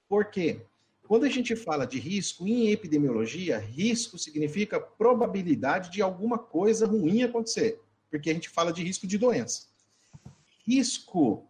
Por 0.07 0.25
quê? 0.25 0.61
Quando 1.07 1.25
a 1.25 1.29
gente 1.29 1.55
fala 1.55 1.85
de 1.85 1.99
risco 1.99 2.47
em 2.47 2.71
epidemiologia, 2.71 3.59
risco 3.59 4.17
significa 4.17 4.79
probabilidade 4.79 5.91
de 5.91 6.01
alguma 6.01 6.37
coisa 6.37 6.87
ruim 6.87 7.21
acontecer, 7.21 7.79
porque 8.09 8.29
a 8.29 8.33
gente 8.33 8.49
fala 8.49 8.73
de 8.73 8.83
risco 8.83 9.05
de 9.05 9.17
doença. 9.17 9.67
Risco 10.65 11.47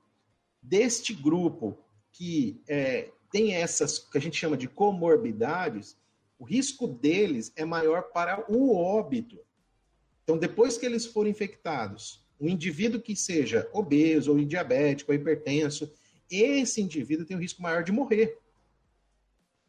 deste 0.62 1.14
grupo 1.14 1.78
que 2.12 2.60
é, 2.68 3.10
tem 3.32 3.54
essas 3.56 4.00
que 4.00 4.18
a 4.18 4.22
gente 4.22 4.38
chama 4.38 4.58
de 4.58 4.68
comorbidades, 4.68 5.98
o 6.38 6.44
risco 6.44 6.86
deles 6.88 7.54
é 7.56 7.64
maior 7.64 8.04
para 8.04 8.46
o 8.52 8.76
óbito. 8.76 9.40
Então, 10.24 10.38
depois 10.38 10.78
que 10.78 10.86
eles 10.86 11.06
forem 11.06 11.32
infectados, 11.32 12.22
um 12.40 12.50
indivíduo 12.50 13.02
que 13.02 13.16
seja 13.16 13.70
obeso, 13.72 14.32
ou 14.32 14.44
diabético, 14.44 15.12
ou 15.12 15.16
hipertenso, 15.16 15.90
esse 16.30 16.82
indivíduo 16.82 17.26
tem 17.26 17.38
um 17.38 17.40
risco 17.40 17.62
maior 17.62 17.84
de 17.84 17.92
morrer. 17.92 18.38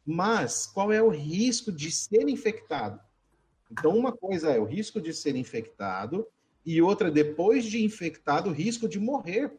Mas 0.06 0.66
qual 0.66 0.92
é 0.92 1.02
o 1.02 1.08
risco 1.08 1.72
de 1.72 1.90
ser 1.90 2.28
infectado? 2.28 3.00
Então, 3.70 3.96
uma 3.96 4.12
coisa 4.12 4.50
é 4.50 4.60
o 4.60 4.64
risco 4.64 5.00
de 5.00 5.12
ser 5.12 5.34
infectado, 5.34 6.24
e 6.64 6.80
outra, 6.80 7.10
depois 7.10 7.64
de 7.64 7.84
infectado, 7.84 8.50
o 8.50 8.52
risco 8.52 8.88
de 8.88 9.00
morrer 9.00 9.52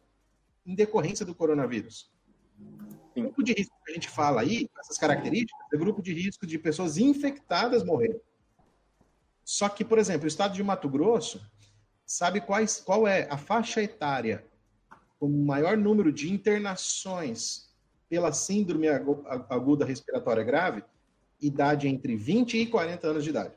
em 0.64 0.74
decorrência 0.74 1.26
do 1.26 1.34
coronavírus. 1.34 2.10
O 3.14 3.20
grupo 3.20 3.42
de 3.42 3.52
risco 3.52 3.74
que 3.84 3.90
a 3.90 3.94
gente 3.94 4.08
fala 4.08 4.40
aí, 4.40 4.68
essas 4.78 4.96
características, 4.96 5.66
é 5.72 5.76
grupo 5.76 6.02
de 6.02 6.12
risco 6.14 6.46
de 6.46 6.58
pessoas 6.58 6.96
infectadas 6.96 7.84
morrer. 7.84 8.20
Só 9.44 9.68
que, 9.68 9.84
por 9.84 9.98
exemplo, 9.98 10.24
o 10.24 10.28
estado 10.28 10.54
de 10.54 10.62
Mato 10.62 10.88
Grosso, 10.88 11.40
sabe 12.06 12.40
quais, 12.40 12.80
qual 12.80 13.06
é 13.06 13.26
a 13.30 13.36
faixa 13.36 13.82
etária 13.82 14.46
com 15.18 15.26
o 15.26 15.44
maior 15.44 15.76
número 15.76 16.12
de 16.12 16.32
internações 16.32 17.67
pela 18.08 18.32
síndrome 18.32 18.88
aguda 19.48 19.84
respiratória 19.84 20.42
grave? 20.42 20.82
Idade 21.40 21.88
entre 21.88 22.16
20 22.16 22.58
e 22.58 22.66
40 22.66 23.06
anos 23.06 23.24
de 23.24 23.30
idade. 23.30 23.54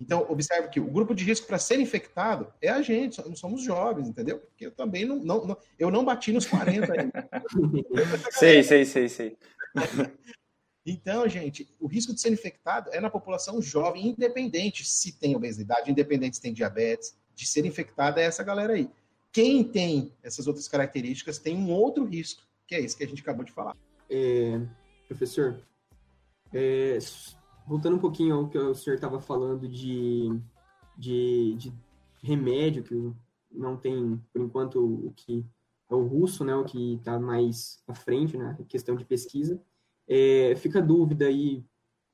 Então, 0.00 0.26
observe 0.28 0.68
que 0.68 0.80
o 0.80 0.90
grupo 0.90 1.14
de 1.14 1.24
risco 1.24 1.46
para 1.46 1.58
ser 1.58 1.78
infectado 1.80 2.52
é 2.60 2.68
a 2.68 2.82
gente, 2.82 3.22
somos 3.38 3.62
jovens, 3.62 4.08
entendeu? 4.08 4.38
Porque 4.40 4.66
eu 4.66 4.72
também 4.72 5.04
não, 5.04 5.16
não, 5.16 5.46
não 5.46 5.56
eu 5.78 5.90
não 5.90 6.04
bati 6.04 6.32
nos 6.32 6.46
40 6.46 6.92
ainda. 6.92 7.28
sei, 8.32 8.62
sei, 8.62 8.84
sei, 8.84 9.08
sei. 9.08 9.36
Então, 10.84 11.26
gente, 11.28 11.74
o 11.80 11.86
risco 11.86 12.12
de 12.12 12.20
ser 12.20 12.32
infectado 12.32 12.90
é 12.92 13.00
na 13.00 13.08
população 13.08 13.62
jovem, 13.62 14.08
independente 14.08 14.84
se 14.84 15.12
tem 15.12 15.34
obesidade, 15.34 15.90
independente 15.90 16.36
se 16.36 16.42
tem 16.42 16.52
diabetes, 16.52 17.16
de 17.34 17.46
ser 17.46 17.64
infectado 17.64 18.20
é 18.20 18.24
essa 18.24 18.42
galera 18.42 18.74
aí. 18.74 18.90
Quem 19.32 19.64
tem 19.64 20.12
essas 20.22 20.46
outras 20.46 20.68
características 20.68 21.38
tem 21.38 21.56
um 21.56 21.70
outro 21.70 22.04
risco, 22.04 22.42
que 22.66 22.74
é 22.74 22.80
esse 22.80 22.96
que 22.96 23.04
a 23.04 23.06
gente 23.06 23.22
acabou 23.22 23.44
de 23.44 23.52
falar. 23.52 23.76
É, 24.10 24.60
professor, 25.08 25.60
é, 26.52 26.98
voltando 27.66 27.96
um 27.96 28.00
pouquinho 28.00 28.34
ao 28.34 28.48
que 28.48 28.58
o 28.58 28.74
senhor 28.74 28.96
estava 28.96 29.20
falando 29.20 29.68
de, 29.68 30.28
de, 30.96 31.54
de, 31.56 31.72
remédio, 32.22 32.84
que 32.84 33.12
não 33.50 33.76
tem, 33.76 34.20
por 34.32 34.40
enquanto, 34.40 34.78
o 34.78 35.12
que 35.14 35.44
é 35.90 35.94
o 35.94 36.06
russo, 36.06 36.44
né, 36.44 36.54
o 36.54 36.64
que 36.64 36.94
está 36.94 37.18
mais 37.18 37.82
à 37.86 37.94
frente, 37.94 38.36
né, 38.36 38.56
questão 38.68 38.96
de 38.96 39.04
pesquisa. 39.04 39.60
É, 40.06 40.54
fica 40.56 40.80
dúvida 40.80 41.26
aí 41.26 41.64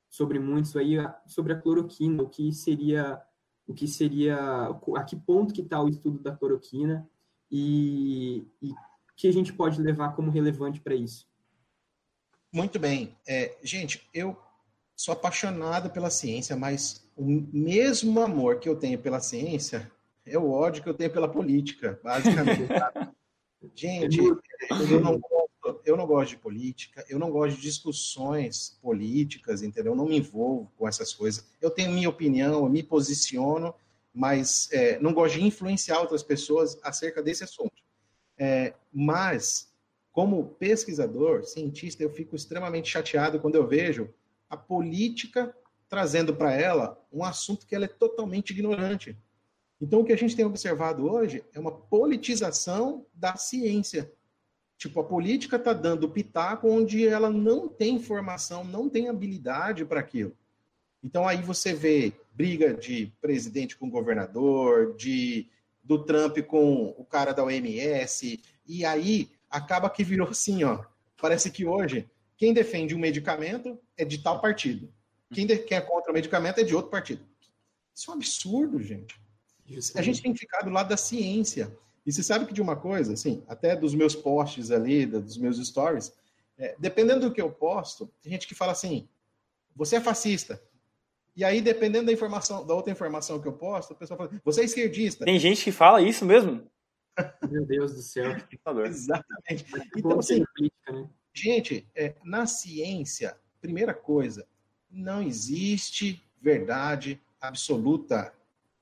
sobre 0.09 0.39
muito 0.39 0.65
isso 0.65 0.79
aí, 0.79 0.97
sobre 1.25 1.53
a 1.53 1.59
cloroquina, 1.59 2.21
o 2.21 2.29
que 2.29 2.51
seria, 2.51 3.21
o 3.65 3.73
que 3.73 3.87
seria, 3.87 4.37
a 4.95 5.03
que 5.03 5.15
ponto 5.15 5.53
que 5.53 5.61
está 5.61 5.81
o 5.81 5.87
estudo 5.87 6.19
da 6.19 6.35
cloroquina 6.35 7.09
e, 7.49 8.45
e 8.61 8.73
que 9.21 9.27
a 9.27 9.31
gente 9.31 9.53
pode 9.53 9.79
levar 9.79 10.15
como 10.15 10.31
relevante 10.31 10.81
para 10.81 10.95
isso. 10.95 11.27
Muito 12.51 12.79
bem. 12.79 13.15
É, 13.27 13.55
gente, 13.61 14.09
eu 14.11 14.35
sou 14.95 15.11
apaixonado 15.13 15.91
pela 15.91 16.09
ciência, 16.09 16.55
mas 16.55 17.07
o 17.15 17.23
mesmo 17.23 18.19
amor 18.19 18.59
que 18.59 18.67
eu 18.67 18.75
tenho 18.75 18.97
pela 18.97 19.19
ciência 19.19 19.91
é 20.25 20.39
o 20.39 20.49
ódio 20.49 20.81
que 20.81 20.89
eu 20.89 20.95
tenho 20.95 21.11
pela 21.11 21.27
política, 21.27 21.99
basicamente. 22.03 22.67
Gente, 23.75 24.17
eu 24.17 24.99
não, 24.99 25.19
gosto, 25.19 25.81
eu 25.85 25.95
não 25.95 26.07
gosto 26.07 26.29
de 26.31 26.37
política, 26.37 27.05
eu 27.07 27.19
não 27.19 27.29
gosto 27.29 27.57
de 27.57 27.61
discussões 27.61 28.79
políticas, 28.81 29.61
entendeu? 29.61 29.91
Eu 29.91 29.95
não 29.95 30.07
me 30.07 30.17
envolvo 30.17 30.71
com 30.75 30.87
essas 30.87 31.13
coisas. 31.13 31.45
Eu 31.61 31.69
tenho 31.69 31.91
minha 31.91 32.09
opinião, 32.09 32.63
eu 32.63 32.69
me 32.69 32.81
posiciono, 32.81 33.71
mas 34.11 34.67
é, 34.71 34.99
não 34.99 35.13
gosto 35.13 35.35
de 35.35 35.45
influenciar 35.45 35.99
outras 35.99 36.23
pessoas 36.23 36.79
acerca 36.81 37.21
desse 37.21 37.43
assunto. 37.43 37.81
É, 38.43 38.73
mas, 38.91 39.71
como 40.11 40.55
pesquisador, 40.55 41.43
cientista, 41.43 42.01
eu 42.01 42.09
fico 42.09 42.35
extremamente 42.35 42.89
chateado 42.89 43.39
quando 43.39 43.53
eu 43.53 43.67
vejo 43.67 44.09
a 44.49 44.57
política 44.57 45.55
trazendo 45.87 46.35
para 46.35 46.51
ela 46.51 46.99
um 47.13 47.23
assunto 47.23 47.67
que 47.67 47.75
ela 47.75 47.85
é 47.85 47.87
totalmente 47.87 48.49
ignorante. 48.49 49.15
Então, 49.79 49.99
o 49.99 50.03
que 50.03 50.11
a 50.11 50.17
gente 50.17 50.35
tem 50.35 50.43
observado 50.43 51.07
hoje 51.07 51.43
é 51.53 51.59
uma 51.59 51.71
politização 51.71 53.05
da 53.13 53.35
ciência. 53.35 54.11
Tipo, 54.75 55.01
a 55.01 55.03
política 55.03 55.57
está 55.57 55.71
dando 55.71 56.09
pitaco 56.09 56.67
onde 56.67 57.07
ela 57.07 57.29
não 57.29 57.67
tem 57.67 57.93
informação, 57.93 58.63
não 58.63 58.89
tem 58.89 59.07
habilidade 59.07 59.85
para 59.85 59.99
aquilo. 59.99 60.35
Então, 61.03 61.27
aí 61.27 61.43
você 61.43 61.75
vê 61.75 62.11
briga 62.33 62.73
de 62.73 63.13
presidente 63.21 63.77
com 63.77 63.87
governador, 63.87 64.95
de 64.95 65.47
do 65.83 66.03
Trump 66.03 66.39
com 66.39 66.93
o 66.97 67.05
cara 67.05 67.33
da 67.33 67.43
OMS, 67.43 68.41
e 68.67 68.85
aí 68.85 69.31
acaba 69.49 69.89
que 69.89 70.03
virou 70.03 70.29
assim, 70.29 70.63
ó. 70.63 70.83
Parece 71.19 71.51
que 71.51 71.65
hoje 71.65 72.09
quem 72.37 72.53
defende 72.53 72.95
um 72.95 72.99
medicamento 72.99 73.79
é 73.97 74.05
de 74.05 74.17
tal 74.17 74.41
partido. 74.41 74.91
Quem 75.33 75.47
quer 75.47 75.75
é 75.75 75.81
contra 75.81 76.11
o 76.11 76.13
medicamento 76.13 76.59
é 76.59 76.63
de 76.63 76.75
outro 76.75 76.91
partido. 76.91 77.25
Isso 77.95 78.09
é 78.09 78.13
um 78.13 78.17
absurdo, 78.17 78.81
gente. 78.81 79.19
A 79.95 80.01
gente 80.01 80.21
tem 80.21 80.33
que 80.33 80.39
ficar 80.39 80.61
do 80.61 80.69
lado 80.69 80.89
da 80.89 80.97
ciência. 80.97 81.75
E 82.05 82.11
você 82.11 82.23
sabe 82.23 82.45
que 82.45 82.53
de 82.53 82.61
uma 82.61 82.75
coisa, 82.75 83.13
assim, 83.13 83.43
até 83.47 83.75
dos 83.75 83.93
meus 83.93 84.15
posts 84.15 84.71
ali, 84.71 85.05
dos 85.05 85.37
meus 85.37 85.57
stories, 85.65 86.11
é, 86.57 86.75
dependendo 86.79 87.21
do 87.21 87.33
que 87.33 87.41
eu 87.41 87.51
posto, 87.51 88.11
tem 88.21 88.31
gente 88.31 88.47
que 88.47 88.55
fala 88.55 88.71
assim: 88.71 89.07
você 89.75 89.97
é 89.97 90.01
fascista. 90.01 90.61
E 91.35 91.43
aí, 91.43 91.61
dependendo 91.61 92.07
da 92.07 92.11
informação, 92.11 92.65
da 92.65 92.73
outra 92.73 92.91
informação 92.91 93.39
que 93.39 93.47
eu 93.47 93.53
posto, 93.53 93.93
a 93.93 93.95
pessoa 93.95 94.17
fala: 94.17 94.31
você 94.43 94.61
é 94.61 94.65
esquerdista. 94.65 95.25
Tem 95.25 95.39
gente 95.39 95.63
que 95.63 95.71
fala 95.71 96.01
isso 96.01 96.25
mesmo? 96.25 96.69
Meu 97.49 97.65
Deus 97.65 97.93
do 97.93 98.01
céu. 98.01 98.35
Exatamente. 98.85 99.65
Então, 99.95 100.19
assim, 100.19 100.43
né? 100.89 101.09
Gente, 101.33 101.87
é, 101.95 102.15
na 102.23 102.45
ciência, 102.45 103.37
primeira 103.61 103.93
coisa, 103.93 104.45
não 104.89 105.21
existe 105.21 106.21
verdade 106.41 107.21
absoluta 107.39 108.33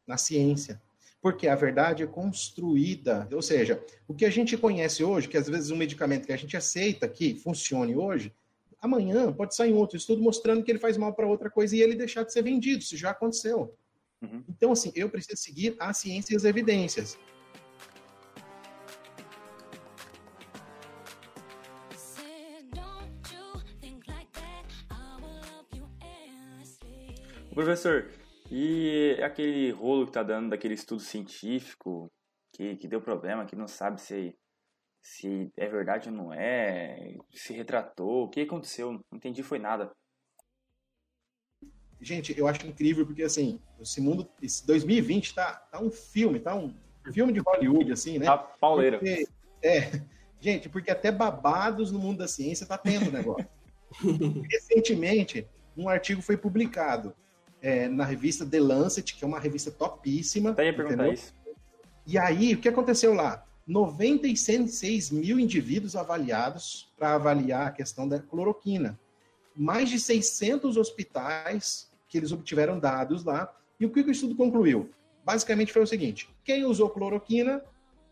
na 0.08 0.18
ciência. 0.18 0.82
Porque 1.22 1.48
a 1.48 1.56
verdade 1.56 2.02
é 2.02 2.08
construída. 2.08 3.28
Ou 3.32 3.42
seja, 3.42 3.84
o 4.08 4.14
que 4.14 4.26
a 4.26 4.30
gente 4.30 4.58
conhece 4.58 5.04
hoje, 5.04 5.28
que 5.28 5.38
às 5.38 5.48
vezes 5.48 5.70
um 5.70 5.76
medicamento 5.76 6.26
que 6.26 6.34
a 6.34 6.38
gente 6.38 6.58
aceita 6.58 7.08
que 7.08 7.36
funcione 7.36 7.96
hoje, 7.96 8.34
amanhã 8.82 9.32
pode 9.32 9.56
sair 9.56 9.74
um 9.74 9.78
outro 9.78 9.98
estudo 9.98 10.22
mostrando 10.22 10.64
que 10.64 10.72
ele 10.72 10.80
faz 10.80 10.98
mal 10.98 11.14
para 11.14 11.28
outra 11.28 11.50
coisa 11.50 11.76
e 11.76 11.82
ele 11.82 11.96
deixar 11.96 12.24
de 12.24 12.34
ser 12.34 12.42
vendido. 12.42 12.82
Isso 12.82 12.98
já 12.98 13.12
aconteceu. 13.12 13.76
Uhum. 14.22 14.44
Então, 14.50 14.72
assim, 14.72 14.92
eu 14.96 15.10
preciso 15.10 15.42
seguir 15.42 15.76
a 15.80 15.94
ciência 15.94 16.34
e 16.34 16.38
as 16.38 16.44
evidências. 16.44 17.18
Professor, 27.54 28.10
e 28.50 29.18
aquele 29.22 29.72
rolo 29.72 30.06
que 30.06 30.14
tá 30.14 30.24
dando 30.24 30.50
daquele 30.50 30.76
estudo 30.76 31.02
científico 31.02 32.10
que, 32.54 32.78
que 32.78 32.88
deu 32.88 33.02
problema, 33.02 33.46
que 33.46 33.56
não 33.56 33.68
sabe 33.68 34.00
se, 34.00 34.34
se 35.02 35.52
é 35.56 35.68
verdade 35.68 36.10
ou 36.10 36.16
não 36.16 36.34
é, 36.34 37.16
se 37.34 37.54
retratou, 37.54 38.26
o 38.26 38.30
que 38.30 38.42
aconteceu? 38.42 38.92
Não 38.92 39.04
entendi, 39.14 39.42
foi 39.42 39.60
nada. 39.60 39.92
Gente, 42.02 42.38
eu 42.38 42.48
acho 42.48 42.66
incrível 42.66 43.06
porque 43.06 43.24
assim, 43.24 43.60
esse 43.80 44.00
mundo, 44.00 44.30
esse 44.42 44.66
2020 44.66 45.36
tá, 45.36 45.54
tá 45.72 45.82
um 45.82 45.92
filme, 45.92 46.40
tá 46.40 46.56
um 46.56 46.74
filme 47.12 47.34
de 47.34 47.40
Hollywood, 47.40 47.92
assim, 47.92 48.18
né? 48.18 48.26
Tá 48.26 48.38
pauleira. 48.38 49.00
Porque, 49.00 49.28
é, 49.62 50.02
gente, 50.40 50.70
porque 50.70 50.92
até 50.92 51.12
babados 51.12 51.92
no 51.92 52.00
mundo 52.00 52.20
da 52.20 52.28
ciência 52.28 52.66
tá 52.66 52.78
tendo 52.78 53.12
negócio. 53.12 53.48
Recentemente, 54.50 55.48
um 55.76 55.90
artigo 55.90 56.22
foi 56.22 56.38
publicado 56.38 57.14
é, 57.62 57.88
na 57.88 58.06
revista 58.06 58.46
The 58.46 58.60
Lancet, 58.60 59.16
que 59.16 59.24
é 59.24 59.28
uma 59.28 59.40
revista 59.40 59.72
topíssima. 59.72 60.54
Tem 60.54 60.70
a 60.70 60.74
perguntar 60.74 61.10
isso. 61.10 61.34
E 62.06 62.18
aí, 62.18 62.54
o 62.54 62.60
que 62.60 62.70
aconteceu 62.70 63.14
lá? 63.14 63.46
96 63.70 65.12
mil 65.12 65.40
indivíduos 65.40 65.96
avaliados 65.96 66.92
para 66.98 67.14
avaliar 67.14 67.68
a 67.68 67.72
questão 67.72 68.10
da 68.10 68.18
cloroquina. 68.18 69.00
Mais 69.56 69.92
de 69.92 70.00
600 70.00 70.76
hospitais 70.76 71.88
que 72.08 72.18
eles 72.18 72.32
obtiveram 72.32 72.80
dados 72.80 73.24
lá. 73.24 73.56
E 73.80 73.86
o 73.86 73.92
que 73.92 74.02
o 74.02 74.10
estudo 74.10 74.36
concluiu? 74.36 74.90
Basicamente 75.24 75.72
foi 75.72 75.84
o 75.84 75.88
seguinte: 75.88 76.28
quem 76.44 76.66
usou 76.66 76.90
cloroquina 76.90 77.64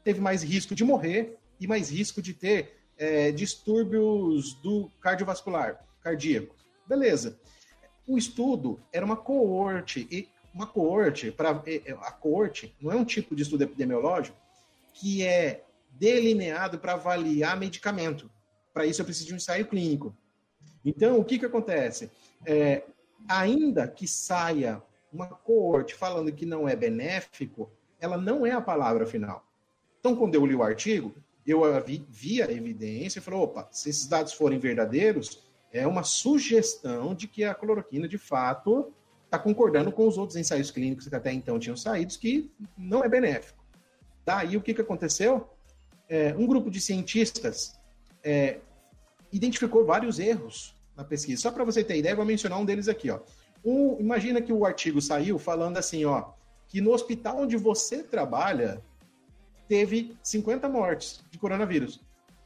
teve 0.04 0.22
mais 0.22 0.44
risco 0.44 0.76
de 0.76 0.84
morrer 0.84 1.36
e 1.60 1.66
mais 1.66 1.90
risco 1.90 2.22
de 2.22 2.36
ter 2.36 2.78
é, 2.96 3.32
distúrbios 3.32 4.54
do 4.62 4.92
cardiovascular, 5.02 5.84
cardíaco. 6.02 6.56
Beleza. 6.86 7.40
O 8.06 8.16
estudo 8.16 8.80
era 8.94 9.04
uma 9.04 9.18
coorte, 9.18 10.08
e 10.12 10.30
uma 10.54 10.68
coorte, 10.68 11.32
para 11.32 11.50
a 11.50 12.12
coorte 12.12 12.76
não 12.80 12.92
é 12.92 12.96
um 12.96 13.04
tipo 13.04 13.36
de 13.36 13.42
estudo 13.42 13.64
epidemiológico 13.64 14.38
que 15.00 15.24
é 15.24 15.64
delineado 15.92 16.80
para 16.80 16.94
avaliar 16.94 17.58
medicamento. 17.58 18.30
Para 18.74 18.86
isso 18.86 19.02
eu 19.02 19.06
preciso 19.06 19.28
de 19.28 19.34
um 19.34 19.38
ensaio 19.38 19.68
clínico. 19.68 20.16
Então, 20.84 21.20
o 21.20 21.24
que, 21.24 21.38
que 21.38 21.46
acontece? 21.46 22.10
É, 22.46 22.84
ainda 23.28 23.88
que 23.88 24.08
saia 24.08 24.82
uma 25.14 25.28
coorte 25.28 25.94
falando 25.94 26.32
que 26.32 26.46
não 26.46 26.68
é 26.68 26.76
benéfico, 26.76 27.72
ela 28.00 28.18
não 28.18 28.46
é 28.46 28.52
a 28.52 28.62
palavra 28.62 29.06
final. 29.06 29.46
Então, 30.00 30.16
quando 30.16 30.36
eu 30.36 30.46
li 30.46 30.56
o 30.56 30.64
artigo, 30.64 31.14
eu 31.46 31.62
vi, 31.84 32.06
vi 32.10 32.42
a 32.42 32.52
evidência 32.52 33.20
e 33.20 33.22
falei, 33.22 33.40
opa, 33.40 33.68
se 33.72 33.90
esses 33.90 34.08
dados 34.08 34.34
forem 34.34 34.60
verdadeiros, 34.60 35.44
é 35.72 35.86
uma 35.86 36.04
sugestão 36.04 37.14
de 37.14 37.28
que 37.28 37.44
a 37.44 37.54
cloroquina, 37.54 38.08
de 38.08 38.18
fato, 38.18 38.94
está 39.26 39.38
concordando 39.38 39.92
com 39.92 40.08
os 40.08 40.18
outros 40.18 40.38
ensaios 40.38 40.72
clínicos 40.72 41.08
que 41.08 41.16
até 41.16 41.32
então 41.32 41.60
tinham 41.60 41.78
saído, 41.78 42.18
que 42.18 42.52
não 42.78 43.04
é 43.04 43.10
benéfico. 43.10 43.67
Daí, 44.28 44.58
o 44.58 44.62
que, 44.62 44.74
que 44.74 44.82
aconteceu? 44.82 45.50
É, 46.10 46.36
um 46.38 46.46
grupo 46.46 46.70
de 46.70 46.82
cientistas 46.82 47.80
é, 48.22 48.60
identificou 49.32 49.86
vários 49.86 50.20
erros 50.20 50.76
na 50.98 51.06
pesquisa. 51.06 51.44
Só 51.44 51.50
para 51.50 51.64
você 51.64 51.82
ter 51.82 51.96
ideia, 51.96 52.14
vou 52.14 52.26
mencionar 52.26 52.60
um 52.60 52.66
deles 52.66 52.90
aqui. 52.90 53.10
Ó. 53.10 53.22
Um, 53.64 53.98
imagina 54.02 54.42
que 54.42 54.52
o 54.52 54.66
artigo 54.66 55.02
saiu 55.02 55.40
falando 55.40 55.78
assim, 55.78 56.04
ó, 56.04 56.32
que 56.68 56.82
no 56.82 56.92
hospital 56.92 57.40
onde 57.40 57.56
você 57.56 58.04
trabalha 58.04 58.84
teve 59.66 60.14
50 60.22 60.68
mortes 60.68 61.24
de 61.32 61.38
coronavírus. 61.38 62.02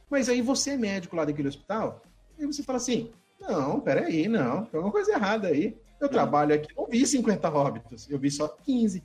Mas 0.08 0.28
aí 0.28 0.40
você 0.40 0.70
é 0.70 0.76
médico 0.76 1.16
lá 1.16 1.24
daquele 1.24 1.48
hospital, 1.48 2.00
e 2.38 2.46
você 2.46 2.62
fala 2.62 2.76
assim, 2.76 3.10
não, 3.40 3.80
peraí, 3.80 4.28
não, 4.28 4.66
tem 4.66 4.78
alguma 4.78 4.92
coisa 4.92 5.14
errada 5.14 5.48
aí. 5.48 5.76
Eu 6.00 6.08
trabalho 6.08 6.54
aqui, 6.54 6.72
não 6.76 6.86
vi 6.86 7.04
50 7.04 7.50
óbitos, 7.50 8.08
eu 8.08 8.20
vi 8.20 8.30
só 8.30 8.46
15. 8.46 9.02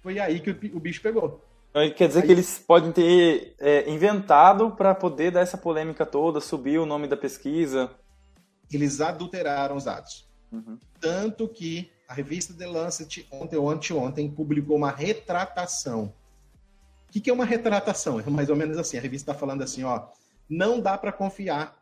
Foi 0.00 0.18
aí 0.18 0.40
que 0.40 0.50
o, 0.50 0.80
bicho 0.80 1.02
pegou. 1.02 1.47
Então, 1.84 1.96
quer 1.96 2.08
dizer 2.08 2.22
que 2.22 2.32
eles 2.32 2.58
podem 2.58 2.90
ter 2.90 3.54
é, 3.58 3.88
inventado 3.88 4.72
para 4.72 4.94
poder 4.94 5.30
dar 5.30 5.40
essa 5.40 5.56
polêmica 5.56 6.04
toda, 6.04 6.40
subir 6.40 6.78
o 6.78 6.86
nome 6.86 7.06
da 7.06 7.16
pesquisa. 7.16 7.90
Eles 8.72 9.00
adulteraram 9.00 9.76
os 9.76 9.84
dados. 9.84 10.28
Uhum. 10.50 10.78
Tanto 11.00 11.46
que 11.48 11.90
a 12.08 12.14
revista 12.14 12.52
The 12.54 12.66
Lancet, 12.66 13.26
ontem 13.30 13.56
ou 13.56 13.70
anteontem, 13.70 14.30
publicou 14.30 14.76
uma 14.76 14.90
retratação. 14.90 16.12
O 17.08 17.12
que, 17.12 17.20
que 17.20 17.30
é 17.30 17.32
uma 17.32 17.44
retratação? 17.44 18.20
É 18.20 18.28
mais 18.28 18.50
ou 18.50 18.56
menos 18.56 18.76
assim: 18.76 18.98
a 18.98 19.00
revista 19.00 19.30
está 19.30 19.38
falando 19.38 19.62
assim, 19.62 19.84
ó, 19.84 20.08
não 20.48 20.80
dá 20.80 20.98
para 20.98 21.12
confiar 21.12 21.76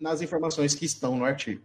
nas 0.00 0.22
informações 0.22 0.74
que 0.74 0.86
estão 0.86 1.16
no 1.16 1.24
artigo. 1.24 1.62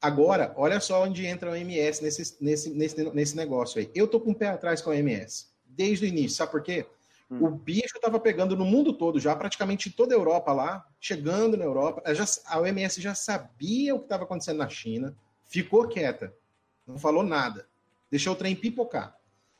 Agora, 0.00 0.52
olha 0.56 0.80
só 0.80 1.04
onde 1.04 1.24
entra 1.24 1.50
o 1.50 1.52
OMS 1.52 2.02
nesse, 2.02 2.36
nesse, 2.40 2.70
nesse, 2.70 3.10
nesse 3.10 3.36
negócio 3.36 3.80
aí. 3.80 3.90
Eu 3.94 4.06
tô 4.06 4.20
com 4.20 4.32
o 4.32 4.34
pé 4.34 4.48
atrás 4.48 4.82
com 4.82 4.90
a 4.90 4.94
OMS, 4.94 5.46
desde 5.76 6.04
o 6.04 6.08
início. 6.08 6.36
Sabe 6.36 6.52
por 6.52 6.62
quê? 6.62 6.86
Hum. 7.30 7.44
O 7.44 7.50
bicho 7.50 7.96
estava 7.96 8.20
pegando 8.20 8.56
no 8.56 8.64
mundo 8.64 8.92
todo 8.92 9.18
já, 9.18 9.34
praticamente 9.34 9.90
toda 9.90 10.14
a 10.14 10.18
Europa 10.18 10.52
lá, 10.52 10.86
chegando 11.00 11.56
na 11.56 11.64
Europa. 11.64 12.02
Já, 12.14 12.24
a 12.46 12.60
OMS 12.60 13.00
já 13.00 13.14
sabia 13.14 13.94
o 13.94 13.98
que 13.98 14.04
estava 14.04 14.24
acontecendo 14.24 14.58
na 14.58 14.68
China, 14.68 15.16
ficou 15.44 15.88
quieta, 15.88 16.32
não 16.86 16.98
falou 16.98 17.22
nada, 17.22 17.66
deixou 18.10 18.32
o 18.32 18.36
trem 18.36 18.54
pipocar. 18.54 19.16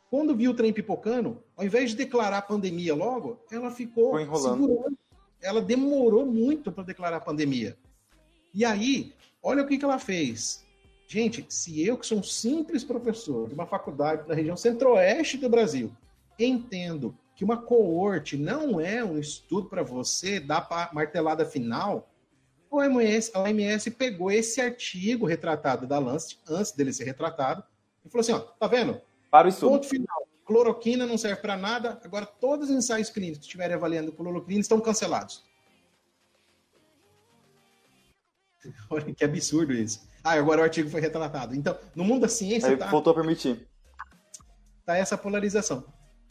Quando 0.09 0.37
viu 0.37 0.53
o 0.53 0.55
trem 0.55 0.73
pipocando, 0.73 1.43
ao 1.57 1.65
invés 1.65 1.91
de 1.91 1.97
declarar 1.97 2.39
a 2.39 2.43
pandemia 2.43 2.95
logo, 2.95 3.45
ela 3.51 3.71
ficou 3.71 4.17
segurando. 4.19 4.97
Ela 5.43 5.61
demorou 5.61 6.25
muito 6.25 6.73
para 6.73 6.85
declarar 6.85 7.17
a 7.17 7.21
pandemia. 7.21 7.77
E 8.55 8.65
aí, 8.65 9.13
olha 9.43 9.63
o 9.63 9.67
que, 9.67 9.77
que 9.77 9.85
ela 9.85 9.99
fez. 9.99 10.65
Gente, 11.09 11.45
se 11.49 11.85
eu, 11.85 11.99
que 11.99 12.07
sou 12.07 12.19
um 12.19 12.23
simples 12.23 12.83
professor 12.83 13.49
de 13.49 13.55
uma 13.55 13.67
faculdade 13.67 14.27
da 14.27 14.35
região 14.35 14.57
centro-oeste 14.57 15.37
do 15.37 15.49
Brasil, 15.49 15.93
entendo 16.39 17.17
que 17.35 17.45
uma 17.45 17.57
coorte 17.57 18.37
não 18.37 18.81
é 18.81 19.05
um 19.05 19.19
estudo 19.19 19.69
para 19.69 19.83
você 19.83 20.41
dar 20.41 20.67
a 20.71 20.91
martelada 20.93 21.45
final, 21.45 22.09
o 22.71 22.79
OMS, 22.79 23.31
a 23.35 23.41
OMS 23.41 23.91
pegou 23.93 24.31
esse 24.31 24.61
artigo 24.61 25.27
retratado 25.27 25.87
da 25.87 25.99
Lancet, 25.99 26.41
antes 26.49 26.73
dele 26.73 26.93
ser 26.93 27.05
retratado, 27.05 27.63
e 28.05 28.09
falou 28.09 28.21
assim: 28.21 28.33
ó, 28.33 28.39
tá 28.39 28.67
vendo? 28.67 29.01
Para 29.31 29.47
o 29.47 29.51
estudo. 29.51 29.73
Ponto 29.73 29.89
final. 29.89 30.27
Cloroquina 30.45 31.07
não 31.07 31.19
serve 31.19 31.43
para 31.43 31.57
nada, 31.57 32.01
agora 32.05 32.25
todos 32.25 32.71
os 32.71 32.77
ensaios 32.77 33.11
clínicos 33.11 33.39
que 33.39 33.47
estiverem 33.47 33.75
avaliando 33.75 34.13
cloroquina 34.13 34.61
estão 34.61 34.81
cancelados. 34.81 35.45
Olha 38.89 39.13
que 39.13 39.25
absurdo 39.25 39.73
isso. 39.73 40.07
Ah, 40.23 40.33
agora 40.33 40.61
o 40.61 40.65
artigo 40.65 40.89
foi 40.89 41.01
retratado. 41.01 41.55
Então, 41.55 41.77
no 41.95 42.05
mundo 42.05 42.23
da 42.23 42.29
ciência. 42.29 42.71
Aí 42.71 42.77
tá, 42.77 42.89
voltou 42.89 43.13
a 43.13 43.15
permitir. 43.15 43.67
Tá 44.85 44.97
essa 44.97 45.19
polarização. 45.19 45.85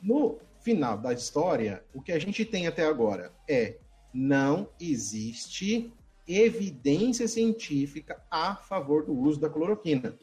No 0.06 0.38
final 0.62 1.00
da 1.00 1.12
história, 1.12 1.84
o 1.92 2.00
que 2.00 2.12
a 2.12 2.20
gente 2.20 2.46
tem 2.46 2.68
até 2.68 2.86
agora 2.86 3.34
é 3.50 3.80
não 4.14 4.70
existe 4.80 5.92
evidência 6.28 7.28
científica 7.28 8.24
a 8.30 8.56
favor 8.56 9.04
do 9.04 9.18
uso 9.18 9.40
da 9.40 9.50
cloroquina. 9.50 10.16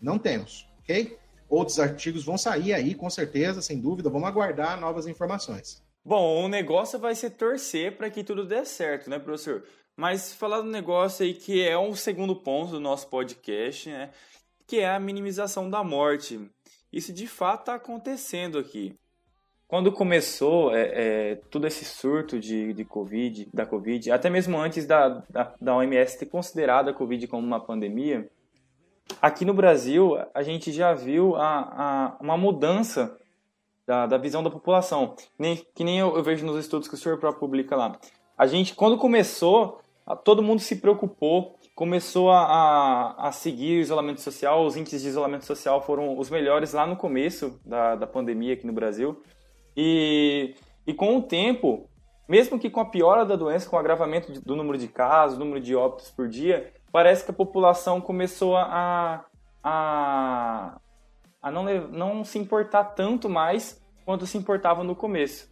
Não 0.00 0.18
temos, 0.18 0.66
ok? 0.80 1.18
Outros 1.46 1.78
artigos 1.78 2.24
vão 2.24 2.38
sair 2.38 2.72
aí, 2.72 2.94
com 2.94 3.10
certeza, 3.10 3.60
sem 3.60 3.78
dúvida. 3.78 4.08
Vamos 4.08 4.26
aguardar 4.26 4.80
novas 4.80 5.06
informações. 5.06 5.82
Bom, 6.02 6.46
o 6.46 6.48
negócio 6.48 6.98
vai 6.98 7.14
ser 7.14 7.32
torcer 7.32 7.98
para 7.98 8.08
que 8.08 8.24
tudo 8.24 8.46
dê 8.46 8.64
certo, 8.64 9.10
né, 9.10 9.18
professor? 9.18 9.62
Mas 9.94 10.32
falar 10.32 10.62
do 10.62 10.70
negócio 10.70 11.22
aí 11.22 11.34
que 11.34 11.62
é 11.62 11.78
um 11.78 11.94
segundo 11.94 12.34
ponto 12.34 12.70
do 12.70 12.80
nosso 12.80 13.08
podcast, 13.08 13.90
né? 13.90 14.10
Que 14.66 14.78
é 14.78 14.88
a 14.88 14.98
minimização 14.98 15.68
da 15.68 15.84
morte. 15.84 16.40
Isso 16.90 17.12
de 17.12 17.26
fato 17.26 17.60
está 17.60 17.74
acontecendo 17.74 18.58
aqui. 18.58 18.98
Quando 19.72 19.90
começou 19.90 20.76
é, 20.76 20.82
é, 21.30 21.34
todo 21.50 21.66
esse 21.66 21.82
surto 21.82 22.38
de, 22.38 22.74
de 22.74 22.84
Covid, 22.84 23.48
da 23.54 23.64
Covid, 23.64 24.12
até 24.12 24.28
mesmo 24.28 24.58
antes 24.58 24.84
da, 24.84 25.22
da, 25.30 25.54
da 25.58 25.74
OMS 25.74 26.18
ter 26.18 26.26
considerado 26.26 26.90
a 26.90 26.92
Covid 26.92 27.26
como 27.26 27.46
uma 27.46 27.58
pandemia, 27.58 28.28
aqui 29.22 29.46
no 29.46 29.54
Brasil 29.54 30.18
a 30.34 30.42
gente 30.42 30.70
já 30.70 30.92
viu 30.92 31.36
a, 31.36 31.46
a, 31.48 32.16
uma 32.20 32.36
mudança 32.36 33.16
da, 33.86 34.06
da 34.06 34.18
visão 34.18 34.42
da 34.42 34.50
população, 34.50 35.16
nem, 35.38 35.64
que 35.74 35.84
nem 35.84 36.00
eu, 36.00 36.18
eu, 36.18 36.22
vejo 36.22 36.44
nos 36.44 36.58
estudos 36.58 36.86
que 36.86 36.94
o 36.94 36.98
senhor 36.98 37.16
próprio 37.16 37.40
publica 37.40 37.74
lá. 37.74 37.98
A 38.36 38.46
gente, 38.46 38.74
quando 38.74 38.98
começou, 38.98 39.80
todo 40.22 40.42
mundo 40.42 40.60
se 40.60 40.82
preocupou, 40.82 41.58
começou 41.74 42.30
a, 42.30 42.42
a, 42.42 43.28
a, 43.28 43.32
seguir 43.32 43.78
o 43.78 43.80
isolamento 43.80 44.20
social, 44.20 44.66
os 44.66 44.76
índices 44.76 45.00
de 45.00 45.08
isolamento 45.08 45.46
social 45.46 45.80
foram 45.80 46.18
os 46.18 46.28
melhores 46.28 46.74
lá 46.74 46.86
no 46.86 46.94
começo 46.94 47.58
da, 47.64 47.96
da 47.96 48.06
pandemia 48.06 48.52
aqui 48.52 48.66
no 48.66 48.72
Brasil. 48.74 49.18
E, 49.76 50.54
e 50.86 50.92
com 50.92 51.16
o 51.16 51.22
tempo, 51.22 51.88
mesmo 52.28 52.58
que 52.58 52.70
com 52.70 52.80
a 52.80 52.84
piora 52.84 53.24
da 53.24 53.36
doença, 53.36 53.68
com 53.68 53.76
o 53.76 53.78
agravamento 53.78 54.32
do 54.40 54.56
número 54.56 54.78
de 54.78 54.88
casos, 54.88 55.38
número 55.38 55.60
de 55.60 55.74
óbitos 55.74 56.10
por 56.10 56.28
dia, 56.28 56.72
parece 56.90 57.24
que 57.24 57.30
a 57.30 57.34
população 57.34 58.00
começou 58.00 58.56
a, 58.56 59.24
a, 59.62 60.78
a 61.40 61.50
não, 61.50 61.64
não 61.88 62.24
se 62.24 62.38
importar 62.38 62.84
tanto 62.84 63.28
mais 63.28 63.82
quanto 64.04 64.26
se 64.26 64.36
importava 64.36 64.84
no 64.84 64.94
começo. 64.94 65.50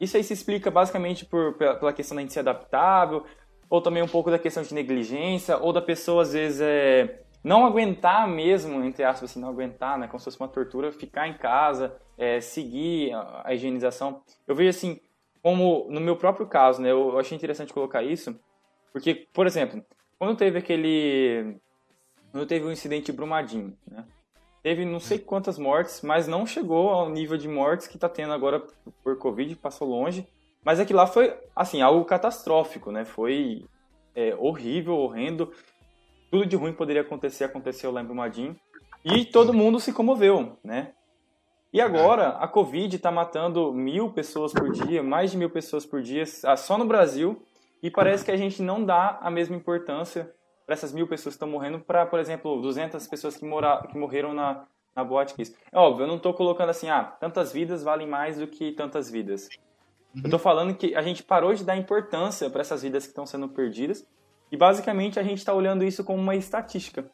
Isso 0.00 0.16
aí 0.16 0.22
se 0.22 0.32
explica 0.32 0.70
basicamente 0.70 1.24
por, 1.24 1.54
pela 1.54 1.92
questão 1.92 2.16
da 2.16 2.22
gente 2.22 2.32
ser 2.32 2.40
adaptável, 2.40 3.24
ou 3.68 3.82
também 3.82 4.02
um 4.02 4.08
pouco 4.08 4.30
da 4.30 4.38
questão 4.38 4.62
de 4.62 4.72
negligência, 4.72 5.58
ou 5.58 5.72
da 5.72 5.82
pessoa 5.82 6.22
às 6.22 6.32
vezes 6.32 6.60
é, 6.60 7.22
não 7.42 7.66
aguentar 7.66 8.26
mesmo, 8.28 8.82
entre 8.84 9.04
aspas, 9.04 9.30
assim, 9.30 9.40
não 9.40 9.48
aguentar, 9.48 9.98
né, 9.98 10.06
como 10.06 10.18
se 10.18 10.24
fosse 10.24 10.40
uma 10.40 10.48
tortura, 10.48 10.92
ficar 10.92 11.28
em 11.28 11.34
casa, 11.34 11.96
é, 12.18 12.40
seguir 12.40 13.12
a, 13.14 13.54
higienização. 13.54 14.22
Eu 14.46 14.54
vejo 14.54 14.70
assim, 14.70 15.00
como 15.40 15.86
no 15.88 16.00
meu 16.00 16.16
próprio 16.16 16.46
caso, 16.46 16.82
né, 16.82 16.90
eu, 16.90 17.16
achei 17.18 17.36
interessante 17.36 17.72
colocar 17.72 18.02
isso, 18.02 18.38
porque, 18.92 19.28
por 19.32 19.46
exemplo, 19.46 19.82
quando 20.18 20.36
teve 20.36 20.58
aquele, 20.58 21.56
quando 22.32 22.46
teve 22.46 22.66
o 22.66 22.68
um 22.68 22.72
incidente 22.72 23.06
de 23.06 23.12
Brumadinho, 23.12 23.78
né, 23.86 24.04
teve 24.62 24.84
não 24.84 24.98
sei 24.98 25.18
quantas 25.18 25.56
mortes, 25.56 26.02
mas 26.02 26.26
não 26.26 26.44
chegou 26.44 26.90
ao 26.90 27.08
nível 27.08 27.38
de 27.38 27.46
mortes 27.46 27.86
que 27.86 27.96
está 27.96 28.08
tendo 28.08 28.32
agora 28.32 28.62
por 29.04 29.16
Covid, 29.16 29.54
passou 29.56 29.88
longe, 29.88 30.28
mas 30.64 30.80
aquilo 30.80 30.98
lá 30.98 31.06
foi, 31.06 31.34
assim, 31.54 31.80
algo 31.80 32.04
catastrófico, 32.04 32.90
né, 32.90 33.04
foi 33.04 33.64
é, 34.14 34.34
horrível, 34.34 34.96
horrendo, 34.96 35.52
tudo 36.30 36.44
de 36.44 36.56
ruim 36.56 36.72
poderia 36.72 37.02
acontecer, 37.02 37.44
aconteceu 37.44 37.92
lá 37.92 38.02
em 38.02 38.04
Brumadinho. 38.04 38.56
E 39.04 39.24
todo 39.24 39.54
mundo 39.54 39.78
se 39.80 39.92
comoveu, 39.92 40.58
né? 40.62 40.92
E 41.72 41.80
agora 41.80 42.30
a 42.30 42.48
Covid 42.48 42.96
está 42.96 43.10
matando 43.10 43.72
mil 43.72 44.10
pessoas 44.10 44.52
por 44.52 44.70
dia, 44.72 45.02
mais 45.02 45.30
de 45.30 45.36
mil 45.36 45.50
pessoas 45.50 45.84
por 45.84 46.00
dia, 46.00 46.24
ah, 46.44 46.56
só 46.56 46.78
no 46.78 46.86
Brasil. 46.86 47.42
E 47.82 47.90
parece 47.90 48.24
que 48.24 48.30
a 48.30 48.36
gente 48.36 48.62
não 48.62 48.84
dá 48.84 49.18
a 49.20 49.30
mesma 49.30 49.54
importância 49.54 50.32
para 50.64 50.74
essas 50.74 50.92
mil 50.92 51.06
pessoas 51.06 51.34
que 51.34 51.36
estão 51.36 51.48
morrendo, 51.48 51.78
para, 51.80 52.04
por 52.06 52.18
exemplo, 52.18 52.60
200 52.60 53.06
pessoas 53.06 53.36
que, 53.36 53.44
mora, 53.44 53.86
que 53.90 53.96
morreram 53.96 54.34
na, 54.34 54.66
na 54.94 55.04
Boate 55.04 55.34
Kiss. 55.34 55.54
É 55.70 55.78
óbvio, 55.78 56.04
eu 56.04 56.08
não 56.08 56.16
estou 56.16 56.34
colocando 56.34 56.70
assim, 56.70 56.88
ah, 56.88 57.04
tantas 57.04 57.52
vidas 57.52 57.82
valem 57.82 58.06
mais 58.06 58.38
do 58.38 58.46
que 58.46 58.72
tantas 58.72 59.10
vidas. 59.10 59.48
Uhum. 60.14 60.22
Eu 60.24 60.30
tô 60.30 60.38
falando 60.38 60.74
que 60.74 60.94
a 60.94 61.02
gente 61.02 61.22
parou 61.22 61.54
de 61.54 61.64
dar 61.64 61.76
importância 61.76 62.50
para 62.50 62.60
essas 62.60 62.82
vidas 62.82 63.04
que 63.04 63.10
estão 63.10 63.24
sendo 63.24 63.48
perdidas 63.48 64.06
e 64.50 64.56
basicamente 64.56 65.18
a 65.18 65.22
gente 65.22 65.38
está 65.38 65.52
olhando 65.52 65.84
isso 65.84 66.02
como 66.02 66.20
uma 66.20 66.34
estatística. 66.34 67.10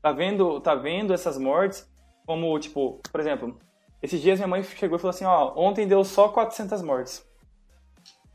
Tá 0.00 0.12
vendo, 0.12 0.60
tá 0.60 0.74
vendo 0.74 1.14
essas 1.14 1.38
mortes 1.38 1.88
como, 2.26 2.58
tipo, 2.58 3.00
por 3.10 3.20
exemplo, 3.20 3.58
esses 4.02 4.20
dias 4.20 4.38
minha 4.38 4.48
mãe 4.48 4.62
chegou 4.64 4.96
e 4.96 5.00
falou 5.00 5.14
assim, 5.14 5.24
ó, 5.24 5.52
ontem 5.56 5.86
deu 5.86 6.04
só 6.04 6.28
400 6.28 6.82
mortes. 6.82 7.24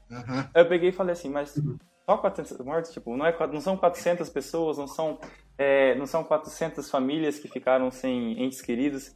Uhum. 0.10 0.47
Eu 0.56 0.67
peguei 0.67 0.89
e 0.89 0.93
falei 0.93 1.13
assim, 1.13 1.30
mas 1.30 1.60
só 2.06 2.17
400 2.17 2.65
mortes? 2.65 2.93
Tipo, 2.93 3.17
não, 3.17 3.25
é, 3.25 3.36
não 3.47 3.60
são 3.60 3.75
400 3.75 4.30
pessoas, 4.30 4.77
não 4.77 4.88
são, 4.88 5.19
é, 5.58 5.93
não 5.95 6.06
são 6.06 6.23
400 6.23 6.89
famílias 6.89 7.38
que 7.38 7.49
ficaram 7.49 7.91
sem 7.91 8.41
entes 8.41 8.62
queridos. 8.62 9.13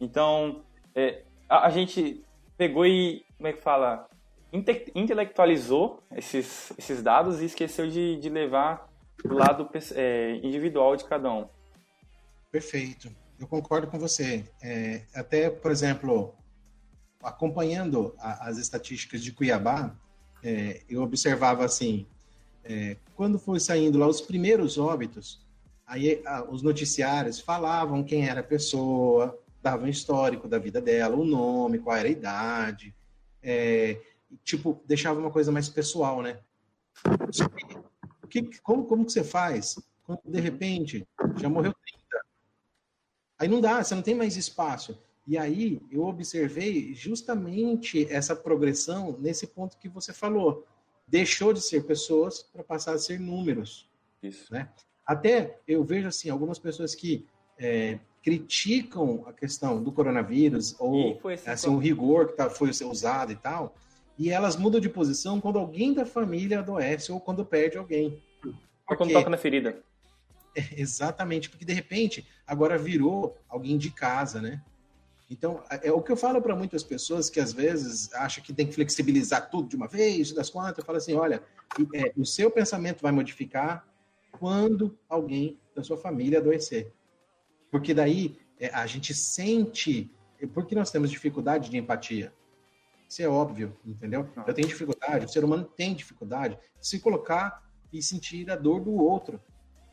Então, 0.00 0.62
é, 0.94 1.24
a, 1.48 1.66
a, 1.66 1.70
gente 1.70 2.24
pegou 2.56 2.86
e, 2.86 3.24
como 3.36 3.48
é 3.48 3.52
que 3.52 3.60
fala, 3.60 4.08
inte, 4.52 4.92
intelectualizou 4.94 6.00
esses, 6.14 6.72
esses 6.78 7.02
dados 7.02 7.42
e 7.42 7.46
esqueceu 7.46 7.88
de, 7.88 8.16
de 8.20 8.28
levar 8.28 8.88
o 9.24 9.34
lado 9.34 9.68
é, 9.96 10.36
individual 10.44 10.94
de 10.94 11.04
cada 11.04 11.32
um. 11.32 11.48
Perfeito. 12.52 13.10
Eu 13.38 13.46
concordo 13.46 13.86
com 13.86 13.98
você. 13.98 14.44
É, 14.60 15.02
até, 15.14 15.48
por 15.48 15.70
exemplo, 15.70 16.34
acompanhando 17.22 18.14
a, 18.18 18.48
as 18.48 18.58
estatísticas 18.58 19.22
de 19.22 19.32
Cuiabá, 19.32 19.94
é, 20.42 20.82
eu 20.88 21.02
observava 21.02 21.64
assim, 21.64 22.06
é, 22.64 22.96
quando 23.14 23.38
foi 23.38 23.60
saindo 23.60 23.98
lá 23.98 24.06
os 24.06 24.20
primeiros 24.20 24.78
óbitos, 24.78 25.40
aí 25.86 26.22
a, 26.26 26.44
os 26.44 26.62
noticiários 26.62 27.40
falavam 27.40 28.04
quem 28.04 28.28
era 28.28 28.40
a 28.40 28.44
pessoa, 28.44 29.38
davam 29.62 29.88
histórico 29.88 30.48
da 30.48 30.58
vida 30.58 30.80
dela, 30.80 31.16
o 31.16 31.24
nome, 31.24 31.78
qual 31.78 31.96
era 31.96 32.08
a 32.08 32.12
idade, 32.12 32.94
é, 33.42 34.00
tipo, 34.44 34.82
deixava 34.86 35.18
uma 35.18 35.30
coisa 35.30 35.50
mais 35.50 35.68
pessoal, 35.68 36.22
né? 36.22 36.38
Que, 38.28 38.42
como, 38.60 38.84
como 38.84 39.04
que 39.04 39.12
você 39.12 39.24
faz? 39.24 39.78
Quando, 40.04 40.20
de 40.24 40.40
repente, 40.40 41.06
já 41.36 41.48
morreu 41.48 41.72
30, 41.72 41.87
Aí 43.38 43.48
não 43.48 43.60
dá, 43.60 43.82
você 43.82 43.94
não 43.94 44.02
tem 44.02 44.14
mais 44.14 44.36
espaço. 44.36 44.98
E 45.26 45.36
aí 45.36 45.80
eu 45.90 46.04
observei 46.04 46.94
justamente 46.94 48.10
essa 48.10 48.34
progressão 48.34 49.16
nesse 49.20 49.46
ponto 49.46 49.76
que 49.76 49.88
você 49.88 50.12
falou. 50.12 50.66
Deixou 51.06 51.52
de 51.52 51.60
ser 51.60 51.84
pessoas 51.84 52.42
para 52.42 52.64
passar 52.64 52.94
a 52.94 52.98
ser 52.98 53.20
números. 53.20 53.88
Isso. 54.22 54.52
Né? 54.52 54.68
Até 55.06 55.58
eu 55.66 55.84
vejo 55.84 56.08
assim 56.08 56.30
algumas 56.30 56.58
pessoas 56.58 56.94
que 56.94 57.26
é, 57.58 57.98
criticam 58.22 59.24
a 59.26 59.32
questão 59.32 59.82
do 59.82 59.92
coronavírus 59.92 60.74
ou 60.78 61.18
assim, 61.46 61.70
o 61.70 61.78
rigor 61.78 62.28
que 62.28 62.32
tá, 62.36 62.50
foi 62.50 62.70
usado 62.70 63.32
e 63.32 63.36
tal, 63.36 63.74
e 64.18 64.30
elas 64.30 64.56
mudam 64.56 64.80
de 64.80 64.88
posição 64.88 65.40
quando 65.40 65.58
alguém 65.58 65.94
da 65.94 66.04
família 66.04 66.58
adoece 66.58 67.12
ou 67.12 67.20
quando 67.20 67.44
perde 67.44 67.78
alguém. 67.78 68.20
Ou 68.88 68.96
quando 68.96 69.12
toca 69.12 69.30
na 69.30 69.36
ferida. 69.36 69.82
É, 70.58 70.68
exatamente, 70.80 71.48
porque 71.48 71.64
de 71.64 71.72
repente 71.72 72.26
agora 72.46 72.76
virou 72.76 73.38
alguém 73.48 73.78
de 73.78 73.90
casa, 73.90 74.40
né? 74.40 74.62
Então, 75.30 75.62
é, 75.70 75.88
é 75.88 75.92
o 75.92 76.02
que 76.02 76.10
eu 76.10 76.16
falo 76.16 76.40
para 76.40 76.56
muitas 76.56 76.82
pessoas 76.82 77.28
que 77.28 77.38
às 77.38 77.52
vezes 77.52 78.12
acham 78.14 78.42
que 78.42 78.52
tem 78.52 78.66
que 78.66 78.74
flexibilizar 78.74 79.50
tudo 79.50 79.68
de 79.68 79.76
uma 79.76 79.86
vez, 79.86 80.32
das 80.32 80.48
quantas, 80.48 80.78
eu 80.78 80.84
falo 80.84 80.98
assim, 80.98 81.14
olha, 81.14 81.42
é, 81.94 82.12
o 82.16 82.24
seu 82.24 82.50
pensamento 82.50 83.02
vai 83.02 83.12
modificar 83.12 83.86
quando 84.32 84.98
alguém 85.08 85.58
da 85.74 85.84
sua 85.84 85.98
família 85.98 86.38
adoecer. 86.38 86.92
Porque 87.70 87.92
daí 87.92 88.38
é, 88.58 88.68
a 88.68 88.86
gente 88.86 89.14
sente, 89.14 90.10
porque 90.54 90.74
nós 90.74 90.90
temos 90.90 91.10
dificuldade 91.10 91.68
de 91.68 91.76
empatia. 91.76 92.32
Isso 93.08 93.22
é 93.22 93.28
óbvio, 93.28 93.76
entendeu? 93.86 94.28
Eu 94.46 94.54
tenho 94.54 94.68
dificuldade, 94.68 95.26
o 95.26 95.28
ser 95.28 95.44
humano 95.44 95.64
tem 95.64 95.94
dificuldade 95.94 96.58
de 96.78 96.86
se 96.86 97.00
colocar 97.00 97.62
e 97.92 98.02
sentir 98.02 98.50
a 98.50 98.56
dor 98.56 98.80
do 98.80 98.92
outro. 98.94 99.40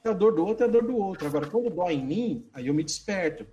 A 0.05 0.13
dor 0.13 0.35
do 0.35 0.45
outro 0.45 0.65
é 0.65 0.69
a 0.69 0.71
dor 0.71 0.83
do 0.83 0.95
outro. 0.95 1.25
Agora, 1.25 1.49
quando 1.49 1.69
dói 1.69 1.95
em 1.95 2.05
mim, 2.05 2.45
aí 2.53 2.67
eu 2.67 2.73
me 2.73 2.83
desperto. 2.83 3.45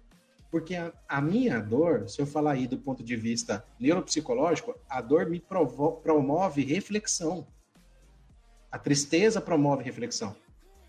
Porque 0.51 0.75
a, 0.75 0.93
a 1.09 1.19
minha 1.19 1.59
dor, 1.61 2.07
se 2.07 2.21
eu 2.21 2.27
falar 2.27 2.53
aí 2.53 2.67
do 2.67 2.77
ponto 2.77 3.03
de 3.03 3.17
vista 3.17 3.65
neuropsicológico, 3.81 4.75
a 4.87 5.01
dor 5.01 5.31
me 5.31 5.41
provo, 5.41 5.93
promove 6.03 6.63
reflexão. 6.63 7.47
A 8.71 8.79
tristeza 8.79 9.41
promove 9.41 9.83
reflexão. 9.83 10.37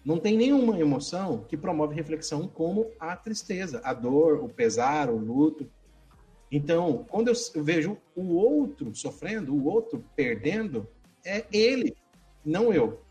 Não 0.04 0.20
tem 0.20 0.36
nenhuma 0.36 0.78
emoção 0.78 1.46
que 1.48 1.56
promove 1.56 1.96
reflexão 1.96 2.46
como 2.46 2.92
a 3.00 3.16
tristeza, 3.16 3.80
a 3.86 3.94
dor, 3.94 4.44
o 4.44 4.50
pesar, 4.50 5.10
o 5.10 5.18
luto. 5.18 5.66
Então, 6.52 7.06
quando 7.10 7.30
eu 7.30 7.64
vejo 7.64 7.98
o 8.14 8.36
outro 8.36 8.94
sofrendo, 8.94 9.56
o 9.56 9.66
outro 9.66 10.04
perdendo, 10.14 10.86
é 11.26 11.46
ele, 11.54 11.96
não 12.44 12.74
eu. 12.74 13.02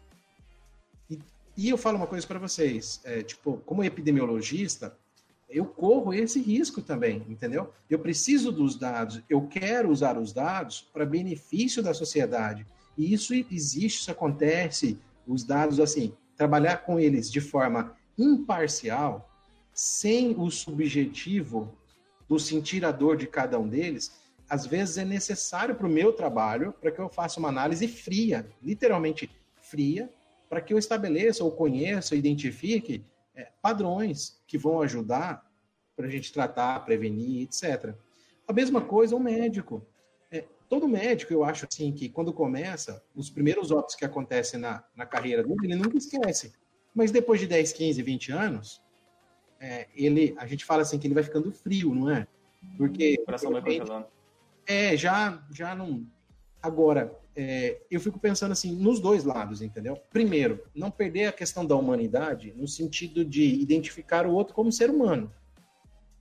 E 1.62 1.68
eu 1.68 1.78
falo 1.78 1.96
uma 1.96 2.08
coisa 2.08 2.26
para 2.26 2.40
vocês, 2.40 3.00
é, 3.04 3.22
tipo, 3.22 3.58
como 3.58 3.84
epidemiologista, 3.84 4.98
eu 5.48 5.64
corro 5.64 6.12
esse 6.12 6.40
risco 6.40 6.82
também, 6.82 7.24
entendeu? 7.28 7.72
Eu 7.88 8.00
preciso 8.00 8.50
dos 8.50 8.74
dados, 8.74 9.22
eu 9.30 9.46
quero 9.46 9.88
usar 9.88 10.18
os 10.18 10.32
dados 10.32 10.80
para 10.92 11.06
benefício 11.06 11.80
da 11.80 11.94
sociedade. 11.94 12.66
E 12.98 13.14
isso 13.14 13.32
existe, 13.32 14.00
isso 14.00 14.10
acontece, 14.10 14.98
os 15.24 15.44
dados, 15.44 15.78
assim, 15.78 16.12
trabalhar 16.36 16.78
com 16.78 16.98
eles 16.98 17.30
de 17.30 17.40
forma 17.40 17.96
imparcial, 18.18 19.30
sem 19.72 20.34
o 20.36 20.50
subjetivo 20.50 21.72
do 22.28 22.40
sentir 22.40 22.84
a 22.84 22.90
dor 22.90 23.16
de 23.16 23.28
cada 23.28 23.56
um 23.56 23.68
deles, 23.68 24.20
às 24.50 24.66
vezes 24.66 24.98
é 24.98 25.04
necessário 25.04 25.76
para 25.76 25.86
o 25.86 25.90
meu 25.90 26.12
trabalho, 26.12 26.72
para 26.72 26.90
que 26.90 26.98
eu 26.98 27.08
faça 27.08 27.38
uma 27.38 27.50
análise 27.50 27.86
fria, 27.86 28.50
literalmente 28.60 29.30
fria, 29.60 30.10
para 30.52 30.60
que 30.60 30.74
eu 30.74 30.78
estabeleça 30.78 31.42
ou 31.42 31.50
conheça, 31.50 32.14
identifique 32.14 33.02
é, 33.34 33.48
padrões 33.62 34.38
que 34.46 34.58
vão 34.58 34.82
ajudar 34.82 35.50
para 35.96 36.06
a 36.06 36.10
gente 36.10 36.30
tratar, 36.30 36.84
prevenir, 36.84 37.44
etc. 37.44 37.94
A 38.46 38.52
mesma 38.52 38.82
coisa 38.82 39.16
o 39.16 39.18
médico. 39.18 39.82
É, 40.30 40.44
todo 40.68 40.86
médico, 40.86 41.32
eu 41.32 41.42
acho 41.42 41.64
assim, 41.64 41.90
que 41.90 42.10
quando 42.10 42.34
começa, 42.34 43.02
os 43.16 43.30
primeiros 43.30 43.70
óbitos 43.70 43.94
que 43.94 44.04
acontecem 44.04 44.60
na, 44.60 44.84
na 44.94 45.06
carreira 45.06 45.42
dele, 45.42 45.56
ele 45.62 45.74
nunca 45.74 45.96
esquece. 45.96 46.52
Mas 46.94 47.10
depois 47.10 47.40
de 47.40 47.46
10, 47.46 47.72
15, 47.72 48.02
20 48.02 48.32
anos, 48.32 48.82
é, 49.58 49.88
ele, 49.96 50.34
a 50.36 50.46
gente 50.46 50.66
fala 50.66 50.82
assim 50.82 50.98
que 50.98 51.06
ele 51.06 51.14
vai 51.14 51.22
ficando 51.22 51.50
frio, 51.50 51.94
não 51.94 52.10
é? 52.10 52.26
Porque. 52.76 53.16
O 53.22 53.24
coração 53.24 53.52
vai 53.52 53.62
congelando. 53.62 54.06
É, 54.66 54.98
já, 54.98 55.42
já 55.50 55.74
não. 55.74 56.06
Agora, 56.62 57.18
é, 57.34 57.80
eu 57.90 58.00
fico 58.00 58.18
pensando 58.18 58.52
assim, 58.52 58.74
nos 58.74 59.00
dois 59.00 59.24
lados, 59.24 59.62
entendeu? 59.62 59.96
Primeiro, 60.10 60.62
não 60.74 60.90
perder 60.90 61.26
a 61.26 61.32
questão 61.32 61.64
da 61.64 61.74
humanidade 61.74 62.52
no 62.56 62.68
sentido 62.68 63.24
de 63.24 63.42
identificar 63.42 64.26
o 64.26 64.32
outro 64.32 64.54
como 64.54 64.70
ser 64.70 64.90
humano. 64.90 65.32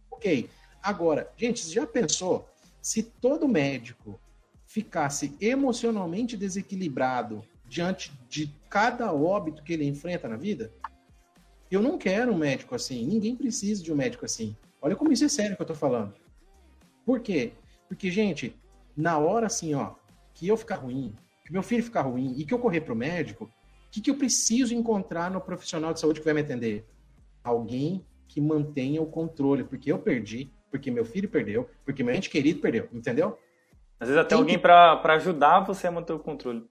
Ok. 0.10 0.50
Agora, 0.82 1.32
gente, 1.38 1.68
já 1.70 1.86
pensou 1.86 2.48
se 2.82 3.04
todo 3.04 3.48
médico 3.48 4.20
ficasse 4.66 5.36
emocionalmente 5.40 6.38
desequilibrado 6.38 7.44
diante 7.68 8.12
de 8.30 8.54
cada 8.70 9.14
óbito 9.14 9.64
que 9.64 9.74
ele 9.74 9.86
enfrenta 9.86 10.28
na 10.28 10.38
vida? 10.38 10.72
Eu 11.70 11.82
não 11.82 11.98
quero 11.98 12.34
um 12.34 12.38
médico 12.38 12.76
assim. 12.76 13.06
Ninguém 13.06 13.36
precisa 13.36 13.84
de 13.84 13.92
um 13.92 13.96
médico 13.96 14.26
assim. 14.26 14.56
Olha 14.82 14.96
como 14.96 15.12
isso 15.12 15.26
é 15.26 15.30
sério 15.30 15.56
que 15.56 15.62
eu 15.62 15.66
tô 15.68 15.76
falando. 15.76 16.14
Por 17.06 17.20
quê? 17.20 17.54
Porque, 17.88 18.10
gente, 18.10 18.56
na 18.96 19.18
hora 19.18 19.48
assim, 19.48 19.74
ó, 19.74 19.94
que 20.34 20.48
eu 20.48 20.58
ficar 20.58 20.76
ruim, 20.76 21.14
que 21.46 21.52
meu 21.52 21.64
filho 21.64 21.84
ficar 21.84 22.02
ruim 22.02 22.34
e 22.38 22.46
que 22.46 22.54
eu 22.54 22.60
correr 22.60 22.82
para 22.82 22.94
o 22.94 22.96
médico, 22.96 23.46
o 23.46 23.50
que, 23.92 24.02
que 24.02 24.10
eu 24.10 24.16
preciso 24.16 24.74
encontrar 24.74 25.30
no 25.30 25.42
profissional 25.42 25.94
de 25.94 26.00
saúde 26.00 26.20
que 26.20 26.26
vai 26.26 26.34
me 26.34 26.42
atender? 26.42 26.86
Alguém 27.44 28.06
que 28.28 28.40
mantenha 28.40 29.02
o 29.02 29.06
controle, 29.06 29.64
porque 29.64 29.92
eu 29.92 30.00
perdi, 30.00 30.50
porque 30.70 30.90
meu 30.90 31.04
filho 31.04 31.28
perdeu, 31.28 31.70
porque 31.84 32.02
meu 32.02 32.16
ente 32.16 32.30
querido 32.30 32.62
perdeu, 32.62 32.88
entendeu? 32.94 33.38
Às 34.00 34.08
vezes 34.08 34.22
até 34.22 34.30
Tem 34.30 34.38
alguém 34.38 34.56
que... 34.56 34.62
para 34.62 35.14
ajudar 35.16 35.60
você 35.60 35.88
a 35.88 35.92
manter 35.92 36.14
o 36.14 36.20
controle. 36.20 36.66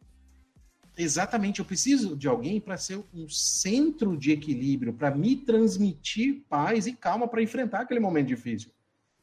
Exatamente, 0.96 1.60
eu 1.60 1.64
preciso 1.64 2.16
de 2.16 2.26
alguém 2.26 2.60
para 2.60 2.76
ser 2.76 3.02
um 3.14 3.28
centro 3.28 4.16
de 4.16 4.32
equilíbrio, 4.32 4.92
para 4.92 5.10
me 5.10 5.36
transmitir 5.36 6.42
paz 6.48 6.86
e 6.86 6.92
calma 6.92 7.28
para 7.28 7.42
enfrentar 7.42 7.80
aquele 7.80 8.00
momento 8.00 8.28
difícil. 8.28 8.70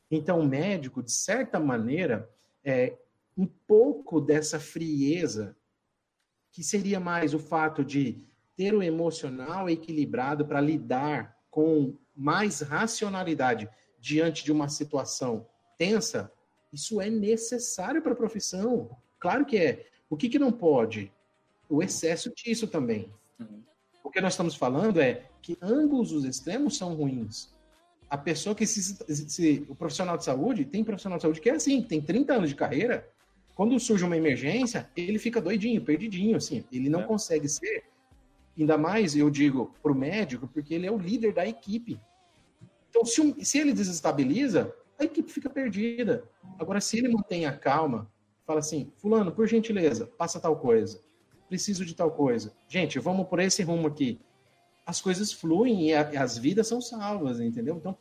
Então, 0.09 0.39
o 0.39 0.47
médico, 0.47 1.03
de 1.03 1.11
certa 1.11 1.59
maneira, 1.59 2.29
é, 2.63 2.95
um 3.37 3.45
pouco 3.45 4.19
dessa 4.19 4.59
frieza, 4.59 5.55
que 6.51 6.63
seria 6.63 6.99
mais 6.99 7.33
o 7.33 7.39
fato 7.39 7.85
de 7.85 8.25
ter 8.55 8.73
o 8.73 8.81
emocional 8.81 9.69
equilibrado 9.69 10.45
para 10.45 10.59
lidar 10.59 11.37
com 11.51 11.95
mais 12.15 12.61
racionalidade 12.61 13.69
diante 13.99 14.43
de 14.43 14.51
uma 14.51 14.67
situação 14.67 15.47
tensa, 15.77 16.31
isso 16.73 16.99
é 16.99 17.09
necessário 17.09 18.01
para 18.01 18.13
a 18.13 18.15
profissão. 18.15 18.89
Claro 19.19 19.45
que 19.45 19.57
é. 19.57 19.87
O 20.09 20.17
que, 20.17 20.29
que 20.29 20.39
não 20.39 20.51
pode? 20.51 21.11
O 21.69 21.83
excesso 21.83 22.33
disso 22.33 22.67
também. 22.67 23.11
Uhum. 23.39 23.61
O 24.03 24.09
que 24.09 24.21
nós 24.21 24.33
estamos 24.33 24.55
falando 24.55 24.99
é 24.99 25.25
que 25.41 25.57
ambos 25.61 26.11
os 26.11 26.23
extremos 26.23 26.77
são 26.77 26.95
ruins. 26.95 27.53
A 28.09 28.17
pessoa 28.17 28.55
que 28.55 28.65
se, 28.65 28.81
se, 29.29 29.65
o 29.69 29.75
profissional 29.75 30.17
de 30.17 30.23
saúde, 30.23 30.65
tem 30.65 30.83
profissional 30.83 31.17
de 31.17 31.23
saúde 31.23 31.41
que 31.41 31.49
é 31.49 31.55
assim, 31.55 31.81
tem 31.81 32.01
30 32.01 32.33
anos 32.33 32.49
de 32.49 32.55
carreira, 32.55 33.07
quando 33.57 33.79
surge 33.79 34.05
uma 34.05 34.15
emergência, 34.15 34.87
ele 34.95 35.17
fica 35.17 35.41
doidinho, 35.41 35.81
perdidinho, 35.81 36.37
assim. 36.37 36.63
Ele 36.71 36.89
não 36.89 37.01
é. 37.01 37.03
consegue 37.05 37.49
ser, 37.49 37.85
ainda 38.55 38.77
mais, 38.77 39.15
eu 39.15 39.31
digo, 39.31 39.73
para 39.81 39.91
o 39.91 39.95
médico, 39.95 40.47
porque 40.47 40.75
ele 40.75 40.85
é 40.85 40.91
o 40.91 40.97
líder 40.99 41.33
da 41.33 41.43
equipe. 41.43 41.99
Então, 42.87 43.03
se, 43.03 43.19
um, 43.19 43.33
se 43.43 43.57
ele 43.57 43.73
desestabiliza, 43.73 44.71
a 44.99 45.05
equipe 45.05 45.31
fica 45.31 45.49
perdida. 45.49 46.23
Agora, 46.59 46.79
se 46.79 46.99
ele 46.99 47.07
mantém 47.07 47.47
a 47.47 47.51
calma, 47.51 48.07
fala 48.45 48.59
assim, 48.59 48.91
fulano, 48.97 49.31
por 49.31 49.47
gentileza, 49.47 50.05
passa 50.05 50.39
tal 50.39 50.57
coisa. 50.57 51.01
Preciso 51.49 51.83
de 51.83 51.95
tal 51.95 52.11
coisa. 52.11 52.53
Gente, 52.67 52.99
vamos 52.99 53.27
por 53.27 53.39
esse 53.39 53.63
rumo 53.63 53.87
aqui. 53.87 54.19
As 54.85 55.01
coisas 55.01 55.33
fluem 55.33 55.89
e 55.89 55.95
a, 55.95 56.01
as 56.21 56.37
vidas 56.37 56.67
são 56.67 56.79
salvas, 56.79 57.39
entendeu? 57.39 57.77
Então, 57.77 57.97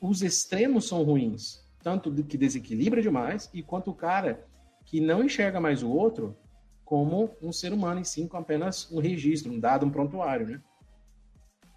os 0.00 0.20
extremos 0.20 0.88
são 0.88 1.04
ruins. 1.04 1.64
Tanto 1.80 2.12
que 2.24 2.36
desequilibra 2.36 3.00
demais, 3.00 3.48
e 3.54 3.62
quanto 3.62 3.92
o 3.92 3.94
cara 3.94 4.49
que 4.90 5.00
não 5.00 5.22
enxerga 5.22 5.60
mais 5.60 5.84
o 5.84 5.88
outro 5.88 6.36
como 6.84 7.30
um 7.40 7.52
ser 7.52 7.72
humano, 7.72 8.00
e 8.00 8.04
sim 8.04 8.26
com 8.26 8.36
apenas 8.36 8.90
um 8.90 8.98
registro, 8.98 9.52
um 9.52 9.60
dado, 9.60 9.86
um 9.86 9.90
prontuário, 9.90 10.48
né? 10.48 10.60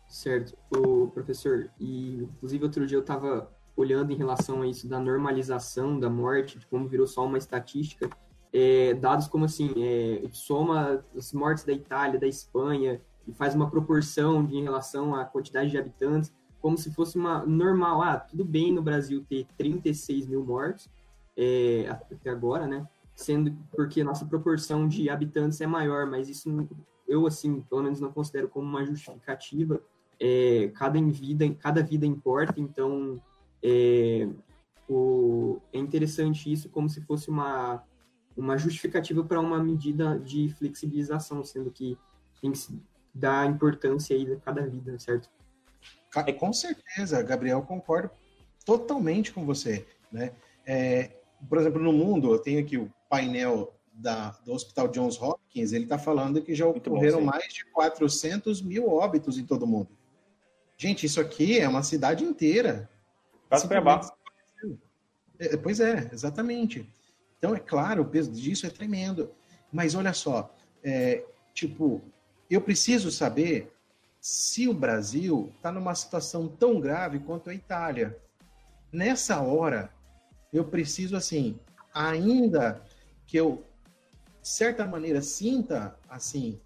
Certo. 0.07 0.57
O 0.75 1.07
professor, 1.09 1.69
e 1.79 2.23
inclusive 2.23 2.63
outro 2.63 2.87
dia 2.87 2.97
eu 2.97 3.01
estava 3.01 3.51
olhando 3.77 4.11
em 4.11 4.15
relação 4.15 4.63
a 4.63 4.67
isso 4.67 4.87
da 4.87 4.99
normalização 4.99 5.99
da 5.99 6.09
morte, 6.09 6.57
de 6.57 6.65
como 6.65 6.87
virou 6.87 7.05
só 7.05 7.23
uma 7.23 7.37
estatística, 7.37 8.09
é, 8.51 8.95
dados 8.95 9.27
como 9.27 9.45
assim, 9.45 9.71
é, 9.77 10.23
soma 10.31 11.05
as 11.15 11.31
mortes 11.33 11.63
da 11.63 11.73
Itália, 11.73 12.19
da 12.19 12.27
Espanha, 12.27 12.99
e 13.27 13.31
faz 13.31 13.53
uma 13.53 13.69
proporção 13.69 14.43
de, 14.43 14.57
em 14.57 14.63
relação 14.63 15.13
à 15.13 15.23
quantidade 15.23 15.69
de 15.69 15.77
habitantes, 15.77 16.33
como 16.59 16.77
se 16.77 16.91
fosse 16.91 17.15
uma 17.15 17.45
normal. 17.45 18.01
Ah, 18.01 18.17
tudo 18.17 18.43
bem 18.43 18.71
no 18.71 18.81
Brasil 18.81 19.23
ter 19.29 19.45
36 19.55 20.25
mil 20.25 20.43
mortos, 20.43 20.89
é, 21.37 21.87
até 21.87 22.31
agora, 22.31 22.65
né? 22.65 22.87
Sendo 23.15 23.55
porque 23.71 24.01
a 24.01 24.03
nossa 24.05 24.25
proporção 24.25 24.87
de 24.87 25.09
habitantes 25.09 25.61
é 25.61 25.67
maior, 25.67 26.05
mas 26.05 26.29
isso 26.29 26.49
eu, 27.07 27.27
assim, 27.27 27.61
pelo 27.61 27.83
menos 27.83 27.99
não 27.99 28.11
considero 28.11 28.49
como 28.49 28.67
uma 28.67 28.85
justificativa. 28.85 29.81
É, 30.19 30.71
cada, 30.75 31.01
vida, 31.01 31.53
cada 31.55 31.83
vida 31.83 32.05
importa, 32.05 32.59
então 32.59 33.21
é, 33.61 34.27
o, 34.87 35.59
é 35.71 35.77
interessante 35.77 36.51
isso 36.51 36.69
como 36.69 36.89
se 36.89 37.01
fosse 37.01 37.29
uma, 37.29 37.83
uma 38.37 38.57
justificativa 38.57 39.23
para 39.23 39.39
uma 39.39 39.61
medida 39.61 40.19
de 40.19 40.49
flexibilização, 40.49 41.43
sendo 41.43 41.71
que 41.71 41.97
tem 42.41 42.51
que 42.51 42.79
dar 43.13 43.49
importância 43.49 44.15
aí 44.15 44.31
a 44.31 44.37
cada 44.37 44.65
vida, 44.65 44.97
certo? 44.99 45.29
Com 46.39 46.53
certeza, 46.53 47.21
Gabriel, 47.23 47.61
concordo 47.63 48.11
totalmente 48.65 49.33
com 49.33 49.45
você. 49.45 49.85
Né? 50.11 50.31
É, 50.65 51.11
por 51.49 51.57
exemplo, 51.57 51.81
no 51.81 51.91
mundo, 51.91 52.31
eu 52.33 52.39
tenho 52.39 52.59
aqui 52.59 52.77
o 52.77 52.91
painel 53.13 53.71
da, 53.93 54.31
do 54.43 54.53
Hospital 54.53 54.87
Johns 54.87 55.21
Hopkins, 55.21 55.71
ele 55.71 55.83
está 55.83 55.99
falando 55.99 56.41
que 56.41 56.55
já 56.55 56.65
ocorreram 56.65 57.19
bom, 57.19 57.25
mais 57.25 57.53
de 57.53 57.63
400 57.65 58.59
mil 58.59 58.89
óbitos 58.89 59.37
em 59.37 59.45
todo 59.45 59.63
o 59.63 59.67
mundo. 59.67 59.89
Gente, 60.75 61.05
isso 61.05 61.21
aqui 61.21 61.59
é 61.59 61.69
uma 61.69 61.83
cidade 61.83 62.23
inteira. 62.23 62.89
Quase 63.47 63.67
Cuiabá. 63.67 64.01
É, 65.37 65.55
pois 65.57 65.79
é, 65.79 66.09
exatamente. 66.11 66.91
Então, 67.37 67.53
é 67.53 67.59
claro, 67.59 68.01
o 68.01 68.05
peso 68.05 68.31
disso 68.31 68.65
é 68.65 68.69
tremendo. 68.71 69.31
Mas 69.71 69.93
olha 69.93 70.13
só, 70.13 70.51
é, 70.83 71.23
tipo, 71.53 72.01
eu 72.49 72.61
preciso 72.61 73.11
saber 73.11 73.71
se 74.19 74.67
o 74.67 74.73
Brasil 74.73 75.51
está 75.55 75.71
numa 75.71 75.93
situação 75.93 76.47
tão 76.47 76.79
grave 76.79 77.19
quanto 77.19 77.51
a 77.51 77.53
Itália. 77.53 78.17
Nessa 78.91 79.39
hora, 79.39 79.93
eu 80.51 80.65
preciso, 80.65 81.15
assim, 81.15 81.59
ainda 81.93 82.81
que 83.25 83.37
eu, 83.37 83.63
de 84.41 84.47
certa 84.47 84.85
maneira, 84.85 85.21
sinta, 85.21 85.97
assim, 86.09 86.59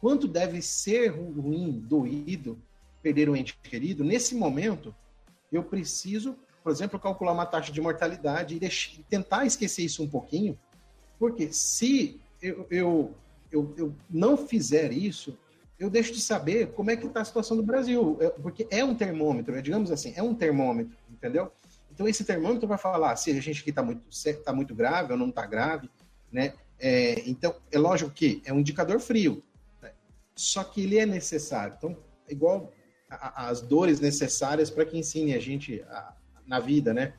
quanto 0.00 0.26
deve 0.26 0.60
ser 0.62 1.08
ruim, 1.08 1.80
doído, 1.86 2.58
perder 3.02 3.28
um 3.28 3.36
ente 3.36 3.56
querido, 3.58 4.04
nesse 4.04 4.34
momento, 4.34 4.94
eu 5.50 5.62
preciso, 5.62 6.36
por 6.62 6.72
exemplo, 6.72 6.98
calcular 6.98 7.32
uma 7.32 7.46
taxa 7.46 7.72
de 7.72 7.80
mortalidade 7.80 8.56
e 8.56 8.58
deixar, 8.58 9.02
tentar 9.08 9.44
esquecer 9.44 9.82
isso 9.82 10.02
um 10.02 10.08
pouquinho, 10.08 10.58
porque 11.18 11.52
se 11.52 12.20
eu, 12.40 12.66
eu, 12.70 13.14
eu, 13.50 13.74
eu 13.76 13.94
não 14.10 14.36
fizer 14.36 14.92
isso, 14.92 15.36
eu 15.78 15.90
deixo 15.90 16.12
de 16.12 16.20
saber 16.20 16.72
como 16.72 16.90
é 16.90 16.96
que 16.96 17.06
está 17.06 17.20
a 17.20 17.24
situação 17.24 17.56
do 17.56 17.62
Brasil, 17.62 18.16
é, 18.20 18.30
porque 18.30 18.66
é 18.70 18.84
um 18.84 18.94
termômetro, 18.94 19.54
é, 19.54 19.60
digamos 19.60 19.90
assim, 19.90 20.12
é 20.16 20.22
um 20.22 20.34
termômetro, 20.34 20.96
entendeu? 21.10 21.50
Então 21.92 22.08
esse 22.08 22.24
termômetro 22.24 22.66
vai 22.66 22.78
falar 22.78 23.14
se 23.16 23.30
a 23.30 23.40
gente 23.40 23.60
aqui 23.60 23.70
está 23.70 23.82
muito, 23.82 24.02
tá 24.44 24.52
muito 24.52 24.74
grave 24.74 25.12
ou 25.12 25.18
não 25.18 25.28
está 25.28 25.46
grave, 25.46 25.90
né? 26.30 26.54
É, 26.78 27.22
então 27.28 27.54
é 27.70 27.78
lógico 27.78 28.10
que 28.10 28.42
é 28.44 28.52
um 28.52 28.58
indicador 28.58 28.98
frio, 28.98 29.42
né? 29.80 29.92
só 30.34 30.64
que 30.64 30.82
ele 30.82 30.98
é 30.98 31.06
necessário. 31.06 31.74
Então 31.76 31.96
igual 32.28 32.72
as 33.08 33.60
dores 33.60 34.00
necessárias 34.00 34.70
para 34.70 34.84
que 34.84 34.98
ensine 34.98 35.34
a 35.34 35.40
gente 35.40 35.82
a, 35.82 36.14
na 36.46 36.58
vida, 36.58 36.94
né? 36.94 37.14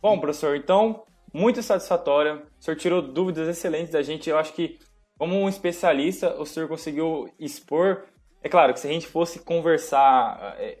Bom, 0.00 0.18
professor, 0.18 0.56
então, 0.56 1.04
muito 1.32 1.62
satisfatória. 1.62 2.42
O 2.58 2.62
senhor 2.62 2.76
tirou 2.76 3.02
dúvidas 3.02 3.48
excelentes 3.48 3.92
da 3.92 4.02
gente. 4.02 4.28
Eu 4.28 4.38
acho 4.38 4.52
que, 4.52 4.78
como 5.18 5.36
um 5.36 5.48
especialista, 5.48 6.34
o 6.40 6.46
senhor 6.46 6.68
conseguiu 6.68 7.32
expor. 7.38 8.04
É 8.42 8.48
claro 8.48 8.72
que 8.72 8.80
se 8.80 8.86
a 8.86 8.90
gente 8.90 9.06
fosse 9.06 9.38
conversar 9.38 10.56
é, 10.58 10.78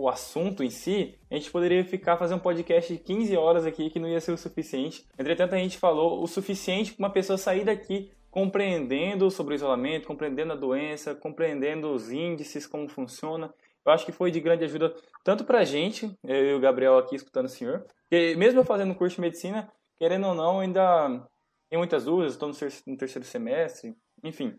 o 0.00 0.08
assunto 0.08 0.62
em 0.62 0.70
si, 0.70 1.18
a 1.30 1.34
gente 1.34 1.50
poderia 1.50 1.84
ficar 1.84 2.16
fazendo 2.16 2.38
um 2.38 2.42
podcast 2.42 2.92
de 2.92 2.98
15 2.98 3.36
horas 3.36 3.66
aqui 3.66 3.90
que 3.90 3.98
não 3.98 4.08
ia 4.08 4.20
ser 4.20 4.32
o 4.32 4.38
suficiente. 4.38 5.06
Entretanto, 5.18 5.54
a 5.54 5.58
gente 5.58 5.78
falou 5.78 6.22
o 6.22 6.26
suficiente 6.26 6.92
para 6.92 7.06
uma 7.06 7.12
pessoa 7.12 7.36
sair 7.36 7.64
daqui 7.64 8.10
compreendendo 8.30 9.30
sobre 9.30 9.54
o 9.54 9.56
isolamento, 9.56 10.06
compreendendo 10.06 10.52
a 10.52 10.56
doença, 10.56 11.14
compreendendo 11.14 11.92
os 11.92 12.10
índices, 12.10 12.66
como 12.66 12.88
funciona 12.88 13.52
eu 13.84 13.92
acho 13.92 14.04
que 14.04 14.12
foi 14.12 14.30
de 14.30 14.40
grande 14.40 14.64
ajuda 14.64 14.94
tanto 15.24 15.44
para 15.44 15.60
a 15.60 15.64
gente, 15.64 16.16
eu 16.24 16.50
e 16.50 16.54
o 16.54 16.60
Gabriel 16.60 16.98
aqui 16.98 17.16
escutando 17.16 17.46
o 17.46 17.48
senhor, 17.50 17.86
que 18.08 18.34
mesmo 18.36 18.60
eu 18.60 18.64
fazendo 18.64 18.94
curso 18.94 19.16
de 19.16 19.22
medicina, 19.22 19.70
querendo 19.98 20.26
ou 20.28 20.34
não, 20.34 20.60
ainda 20.60 21.26
tem 21.68 21.78
muitas 21.78 22.04
dúvidas, 22.04 22.32
estou 22.32 22.50
no 22.86 22.96
terceiro 22.96 23.26
semestre, 23.26 23.94
enfim. 24.22 24.58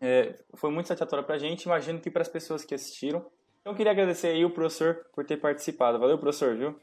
É, 0.00 0.36
foi 0.54 0.70
muito 0.70 0.86
satisfatório 0.86 1.24
para 1.24 1.34
a 1.34 1.38
gente, 1.38 1.64
imagino 1.64 2.00
que 2.00 2.10
para 2.10 2.22
as 2.22 2.28
pessoas 2.28 2.64
que 2.64 2.74
assistiram. 2.74 3.28
Então, 3.68 3.74
eu 3.74 3.76
queria 3.76 3.92
agradecer 3.92 4.28
aí 4.28 4.46
o 4.46 4.50
professor 4.50 5.04
por 5.14 5.26
ter 5.26 5.36
participado. 5.36 5.98
Valeu, 5.98 6.18
professor, 6.18 6.56
viu? 6.56 6.74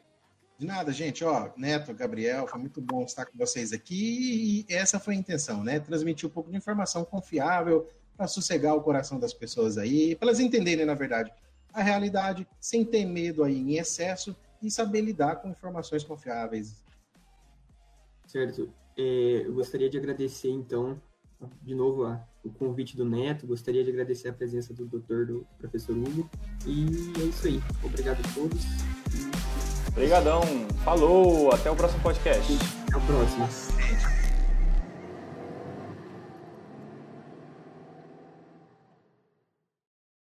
De 0.56 0.68
nada, 0.68 0.92
gente. 0.92 1.26
Ó, 1.26 1.50
Neto, 1.58 1.92
Gabriel, 1.96 2.46
foi 2.46 2.60
muito 2.60 2.80
bom 2.80 3.02
estar 3.02 3.26
com 3.26 3.36
vocês 3.36 3.74
aqui 3.74 4.66
e 4.70 4.72
essa 4.72 5.00
foi 5.00 5.16
a 5.16 5.18
intenção, 5.18 5.64
né? 5.64 5.80
Transmitir 5.80 6.30
um 6.30 6.32
pouco 6.32 6.52
de 6.52 6.56
informação 6.56 7.04
confiável 7.04 7.90
para 8.16 8.28
sossegar 8.28 8.76
o 8.76 8.84
coração 8.84 9.20
das 9.20 9.34
pessoas 9.34 9.80
aí, 9.80 10.16
para 10.16 10.28
elas 10.28 10.40
entenderem, 10.40 10.86
na 10.86 10.94
verdade, 10.94 11.34
a 11.74 11.82
realidade 11.82 12.48
sem 12.62 12.86
ter 12.86 13.04
medo 13.04 13.44
aí 13.44 13.58
em 13.58 13.78
excesso 13.80 14.36
e 14.62 14.70
saber 14.70 15.02
lidar 15.02 15.38
com 15.38 15.50
informações 15.50 16.04
confiáveis. 16.04 16.84
Certo. 18.28 18.72
É, 18.96 19.42
eu 19.44 19.56
gostaria 19.56 19.90
de 19.90 19.98
agradecer, 19.98 20.52
então, 20.52 21.02
de 21.62 21.76
novo 21.76 22.06
a, 22.06 22.22
o 22.44 22.50
convite 22.50 22.96
do 22.96 23.06
Neto, 23.06 23.48
gostaria 23.48 23.84
de 23.84 23.90
agradecer 23.90 24.30
a 24.30 24.34
presença 24.34 24.74
do 24.74 24.86
doutor, 24.86 25.26
do 25.26 25.46
professor 25.58 25.96
Hugo, 25.96 26.30
e 26.66 26.86
é 27.20 27.24
isso 27.24 27.48
aí. 27.48 27.62
Obrigado 27.84 28.20
a 28.20 28.34
todos. 28.34 28.64
Obrigadão. 29.96 30.42
Falou. 30.84 31.54
Até 31.54 31.72
o 31.72 31.76
próximo 31.76 32.04
podcast. 32.04 32.54
Até 32.88 32.98
o 32.98 33.02
próximo. 33.02 34.15